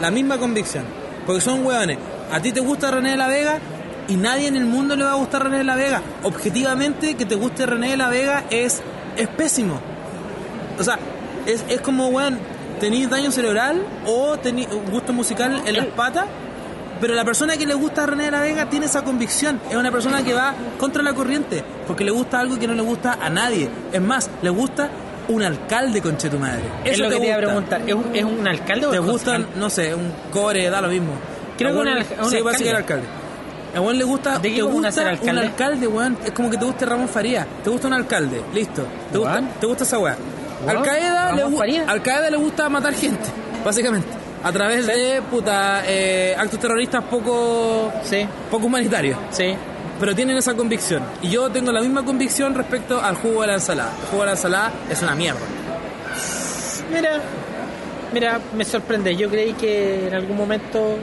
La 0.01 0.11
misma 0.11 0.39
convicción. 0.39 0.85
Porque 1.27 1.41
son 1.41 1.65
hueones. 1.65 1.99
A 2.31 2.41
ti 2.41 2.53
te 2.53 2.61
gusta 2.61 2.91
René 2.91 3.11
de 3.13 3.17
la 3.17 3.29
Vega 3.29 3.59
y 4.09 4.17
nadie 4.17 4.49
en 4.49 4.57
el 4.57 4.65
mundo 4.67 4.97
le 4.97 5.05
va 5.05 5.13
a 5.13 5.17
gustar 5.17 5.45
René 5.45 5.59
de 5.59 5.65
la 5.65 5.75
Vega. 5.77 6.03
Objetivamente, 6.23 7.15
que 7.15 7.25
te 7.25 7.35
guste 7.35 7.65
René 7.67 7.91
de 7.91 7.97
la 7.97 8.09
Vega 8.09 8.45
es, 8.51 8.81
es 9.17 9.29
pésimo. 9.29 9.81
O 10.79 10.85
sea, 10.85 10.99
es, 11.49 11.65
es 11.69 11.81
como, 11.81 12.07
weón, 12.09 12.39
tenéis 12.81 13.11
daño 13.11 13.31
cerebral 13.33 13.83
o 14.07 14.37
tenéis 14.39 14.69
gusto 14.91 15.13
musical 15.13 15.63
en 15.67 15.77
las 15.77 15.87
patas, 15.87 16.27
pero 17.01 17.15
la 17.15 17.25
persona 17.25 17.57
que 17.57 17.67
le 17.67 17.75
gusta 17.75 18.05
a 18.05 18.07
René 18.07 18.25
de 18.25 18.31
la 18.31 18.41
Vega 18.41 18.69
tiene 18.71 18.87
esa 18.87 19.03
convicción. 19.03 19.61
Es 19.71 19.77
una 19.77 19.91
persona 19.91 20.23
que 20.25 20.35
va 20.35 20.55
contra 20.79 21.03
la 21.03 21.15
corriente, 21.15 21.65
porque 21.87 22.05
le 22.05 22.11
gusta 22.11 22.41
algo 22.41 22.59
que 22.59 22.67
no 22.67 22.75
le 22.75 22.83
gusta 22.83 23.19
a 23.21 23.29
nadie. 23.31 23.69
Es 23.93 24.01
más, 24.01 24.29
le 24.43 24.51
gusta 24.51 24.91
un 25.29 25.43
alcalde, 25.43 26.01
conche 26.01 26.29
tu 26.31 26.39
madre. 26.39 26.63
Es 26.85 26.93
Eso 26.95 27.05
lo 27.05 27.11
que 27.11 27.17
te 27.21 27.27
iba 27.27 27.35
a 27.35 27.39
gusta. 27.39 27.47
preguntar. 27.53 27.83
¿Es 27.87 27.95
un, 27.95 28.17
es 28.17 28.25
un 28.25 28.49
alcalde 28.49 28.87
o 28.87 28.91
¿Te 28.91 28.97
es 28.97 29.03
gustan, 29.05 29.47
no 29.57 29.71
sé, 29.71 29.95
un 29.95 30.13
core, 30.33 30.69
da 30.71 30.81
lo 30.81 30.89
mismo? 30.89 31.13
Creo 31.57 31.73
que 31.73 31.79
un 31.81 31.89
al- 31.89 32.05
Sí, 32.05 32.37
alcalde. 32.39 32.71
alcalde. 32.71 33.05
A 33.77 33.81
Juan 33.81 33.99
le 33.99 34.05
gusta, 34.05 34.39
¿De 34.39 34.49
qué 34.51 34.57
te 34.57 34.63
gusta 34.63 34.91
será 34.91 35.11
un 35.13 35.19
alcalde? 35.19 35.41
alcalde, 35.43 35.87
weón. 35.87 36.17
Es 36.25 36.31
como 36.33 36.49
que 36.51 36.57
te 36.57 36.65
guste 36.65 36.87
Ramón 36.87 37.07
Faría. 37.09 37.47
Te 37.63 37.69
gusta 37.69 37.87
un 37.89 37.93
alcalde, 37.93 38.41
listo. 38.55 38.83
¿Te 39.13 39.19
gusta, 39.19 39.43
te 39.61 39.67
gusta 39.67 39.85
esa 39.85 39.99
weá? 39.99 40.17
Al 40.67 40.83
Qaeda, 40.83 41.33
le. 41.33 41.79
Al 41.87 42.03
Qaeda 42.03 42.37
gusta 42.37 42.69
matar 42.69 42.95
gente, 42.95 43.29
básicamente. 43.65 44.09
A 44.43 44.53
través 44.53 44.87
de, 44.87 45.21
puta, 45.31 45.83
eh, 45.87 46.35
actos 46.39 46.61
terroristas 46.61 47.03
poco, 47.05 47.93
Sí, 48.05 48.27
poco 48.51 48.67
humanitarios. 48.67 49.19
sí. 49.31 49.55
Pero 50.01 50.15
tienen 50.15 50.37
esa 50.37 50.55
convicción. 50.55 51.03
Y 51.23 51.29
yo 51.29 51.51
tengo 51.51 51.73
la 51.73 51.81
misma 51.81 52.05
convicción 52.05 52.55
respecto 52.55 53.01
al 53.03 53.17
jugo 53.17 53.41
de 53.41 53.49
la 53.49 53.55
ensalada. 53.55 53.91
El 54.01 54.07
jugo 54.11 54.21
de 54.23 54.27
la 54.27 54.33
ensalada 54.33 54.73
es 54.89 55.03
una 55.03 55.17
mierda. 55.17 55.41
Mira, 56.93 57.21
mira, 58.15 58.41
me 58.57 58.65
sorprende. 58.65 59.17
Yo 59.17 59.29
creí 59.29 59.55
que 59.55 60.07
en 60.07 60.15
algún 60.15 60.37
momento 60.37 60.99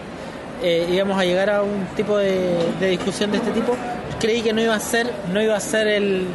eh, 0.63 0.87
íbamos 0.89 1.17
a 1.19 1.25
llegar 1.25 1.49
a 1.49 1.61
un 1.61 1.85
tipo 1.95 2.17
de, 2.17 2.55
de 2.79 2.87
discusión 2.87 3.31
de 3.31 3.37
este 3.39 3.51
tipo. 3.51 3.75
Creí 4.19 4.41
que 4.41 4.53
no 4.53 4.61
iba 4.61 4.75
a 4.75 4.79
ser, 4.79 5.11
no 5.33 5.41
iba 5.41 5.57
a 5.57 5.59
ser 5.59 5.87
el, 5.87 6.27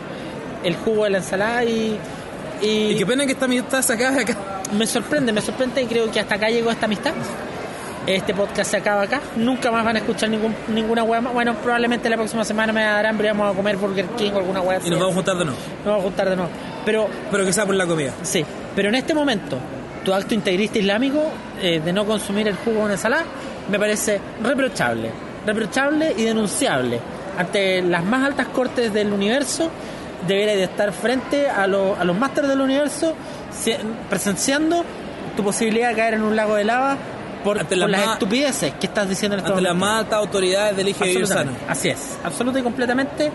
el 0.63 0.77
jugo 0.77 1.05
de 1.05 1.11
la 1.11 1.19
ensalada 1.19 1.65
y, 1.65 1.99
y, 2.63 2.67
Y 2.93 2.97
qué 2.97 3.07
pena 3.07 3.27
que 3.27 3.33
esta 3.33 3.45
amistad 3.47 3.83
se 3.83 3.93
acabe 3.93 4.21
acá. 4.23 4.37
me 4.73 4.87
sorprende, 4.87 5.33
me 5.33 5.41
sorprende 5.41 5.83
y 5.83 5.87
creo 5.87 6.11
que 6.11 6.21
hasta 6.21 6.35
acá 6.35 6.49
llegó 6.49 6.71
esta 6.71 6.87
amistad. 6.87 7.13
Este 8.07 8.35
podcast 8.35 8.71
se 8.71 8.77
acaba 8.79 9.03
acá. 9.03 9.21
Nunca 9.37 9.71
más 9.71 9.85
van 9.85 9.97
a 9.97 9.99
escuchar 9.99 10.31
ningún, 10.31 10.55
ninguna 10.69 11.03
hueá 11.03 11.21
más. 11.21 11.33
Bueno, 11.33 11.55
probablemente 11.57 12.09
la 12.09 12.17
próxima 12.17 12.45
semana 12.45 12.73
me 12.73 12.83
darán 12.83 13.19
y 13.21 13.27
vamos 13.27 13.53
a 13.53 13.57
comer 13.57 13.77
Burger 13.77 14.07
King 14.17 14.33
o 14.35 14.39
alguna 14.39 14.61
hueá 14.63 14.79
así. 14.79 14.89
Y 14.89 14.91
nos 14.91 14.99
vamos 14.99 15.13
a 15.13 15.17
juntar 15.17 15.39
de 15.39 15.45
nuevo. 15.45 15.61
Nos 15.79 15.87
vamos 15.87 16.01
a 16.01 16.05
juntar 16.05 16.31
de 16.31 16.37
nuevo. 16.37 16.51
Pero 16.85 17.09
Pero 17.31 17.45
que 17.45 17.53
sea 17.53 17.67
por 17.67 17.75
la 17.75 17.87
comida. 17.87 18.13
Sí, 18.23 18.45
pero 18.75 18.89
en 18.89 18.95
este 18.95 19.15
momento, 19.15 19.59
tu 20.05 20.15
acto 20.15 20.35
integrista 20.35 20.79
islámico 20.79 21.23
eh, 21.61 21.81
de 21.85 21.93
no 21.93 22.07
consumir 22.07 22.49
el 22.49 22.57
jugo 22.57 22.79
de 22.79 22.85
una 22.85 22.93
ensalada 22.95 23.25
me 23.71 23.79
parece 23.79 24.21
reprochable. 24.43 25.11
Reprochable 25.47 26.15
y 26.17 26.25
denunciable. 26.25 27.01
Ante 27.39 27.83
las 27.83 28.05
más 28.05 28.25
altas 28.25 28.49
cortes 28.49 28.93
del 28.93 29.13
universo, 29.13 29.71
debería 30.27 30.55
de 30.57 30.65
estar 30.65 30.93
frente 30.93 31.49
a, 31.49 31.67
lo- 31.67 31.97
a 31.97 32.05
los 32.05 32.17
másteres 32.17 32.49
del 32.51 32.61
universo, 32.61 33.15
si- 33.53 33.75
presenciando 34.09 34.85
tu 35.37 35.43
posibilidad 35.45 35.91
de 35.91 35.95
caer 35.97 36.15
en 36.15 36.23
un 36.23 36.37
lago 36.37 36.55
de 36.57 36.65
lava 36.65 36.97
por, 37.45 37.59
Ante 37.59 37.71
por 37.77 37.79
las 37.79 37.91
las 37.91 38.01
más- 38.07 38.13
estupideces 38.15 38.75
que 38.75 38.87
estás 38.87 39.09
diciendo 39.09 39.35
en 39.37 39.41
este 39.41 39.51
Ante 39.51 39.63
las 39.63 39.75
más 39.77 40.01
altas 40.01 40.19
autoridades 40.19 40.77
de 40.77 40.83
Elige 40.83 41.05
Vivir 41.05 41.27
Sano. 41.27 41.53
Así 41.69 41.89
es, 41.89 42.19
absoluta 42.25 42.59
y 42.59 42.63
completamente. 42.63 43.31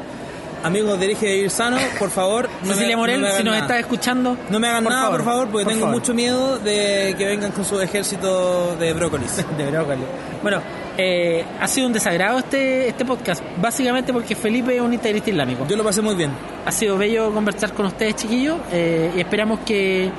Amigos 0.63 0.99
de 0.99 1.05
Elige 1.05 1.27
Vivir 1.27 1.51
Sano, 1.51 1.77
por 1.99 2.09
favor. 2.09 2.49
no 2.63 2.69
Cecilia 2.73 2.95
me- 2.95 3.01
Morel, 3.01 3.21
no 3.21 3.21
me 3.21 3.27
hagan 3.27 3.37
si 3.39 3.43
nos 3.45 3.53
nada. 3.53 3.65
estás 3.65 3.79
escuchando, 3.79 4.37
No 4.49 4.59
me 4.59 4.67
hagan 4.67 4.83
nada, 4.83 5.11
por 5.11 5.23
favor, 5.23 5.47
porque 5.49 5.63
por 5.63 5.73
tengo 5.73 5.85
favor. 5.85 5.99
mucho 6.01 6.13
miedo 6.15 6.57
de 6.59 7.13
que 7.17 7.25
vengan 7.25 7.51
con 7.51 7.65
su 7.65 7.79
ejército 7.81 8.75
de 8.79 8.93
brócolis. 8.93 9.37
de 9.57 9.71
brócoli. 9.71 10.01
Bueno, 10.41 10.61
eh, 10.97 11.43
ha 11.59 11.67
sido 11.67 11.87
un 11.87 11.93
desagrado 11.93 12.39
este, 12.39 12.87
este 12.89 13.05
podcast, 13.05 13.43
básicamente 13.61 14.13
porque 14.13 14.35
Felipe 14.35 14.75
es 14.75 14.81
un 14.81 14.93
integrista 14.93 15.29
islámico. 15.29 15.65
Yo 15.67 15.75
lo 15.75 15.83
pasé 15.83 16.01
muy 16.01 16.15
bien. 16.15 16.31
Ha 16.65 16.71
sido 16.71 16.97
bello 16.97 17.33
conversar 17.33 17.73
con 17.73 17.85
ustedes, 17.87 18.15
chiquillos, 18.15 18.57
eh, 18.71 19.11
y 19.15 19.19
esperamos 19.19 19.59
que 19.59 20.09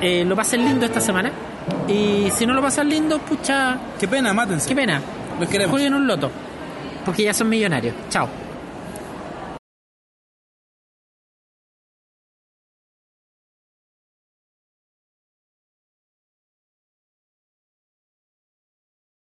eh, 0.00 0.24
lo 0.24 0.34
pasen 0.36 0.64
lindo 0.64 0.86
esta 0.86 1.00
semana. 1.00 1.30
Y 1.88 2.28
si 2.34 2.46
no 2.46 2.52
lo 2.54 2.62
pasan 2.62 2.88
lindo, 2.88 3.18
pucha, 3.18 3.78
Qué 3.98 4.06
pena, 4.08 4.32
mátense. 4.32 4.68
qué 4.68 4.74
pena. 4.74 5.00
Los 5.40 5.48
queremos. 5.48 5.70
Jueguen 5.72 5.94
un 5.94 6.06
loto, 6.06 6.30
porque 7.04 7.22
ya 7.24 7.34
son 7.34 7.48
millonarios. 7.48 7.94
Chao. 8.10 8.28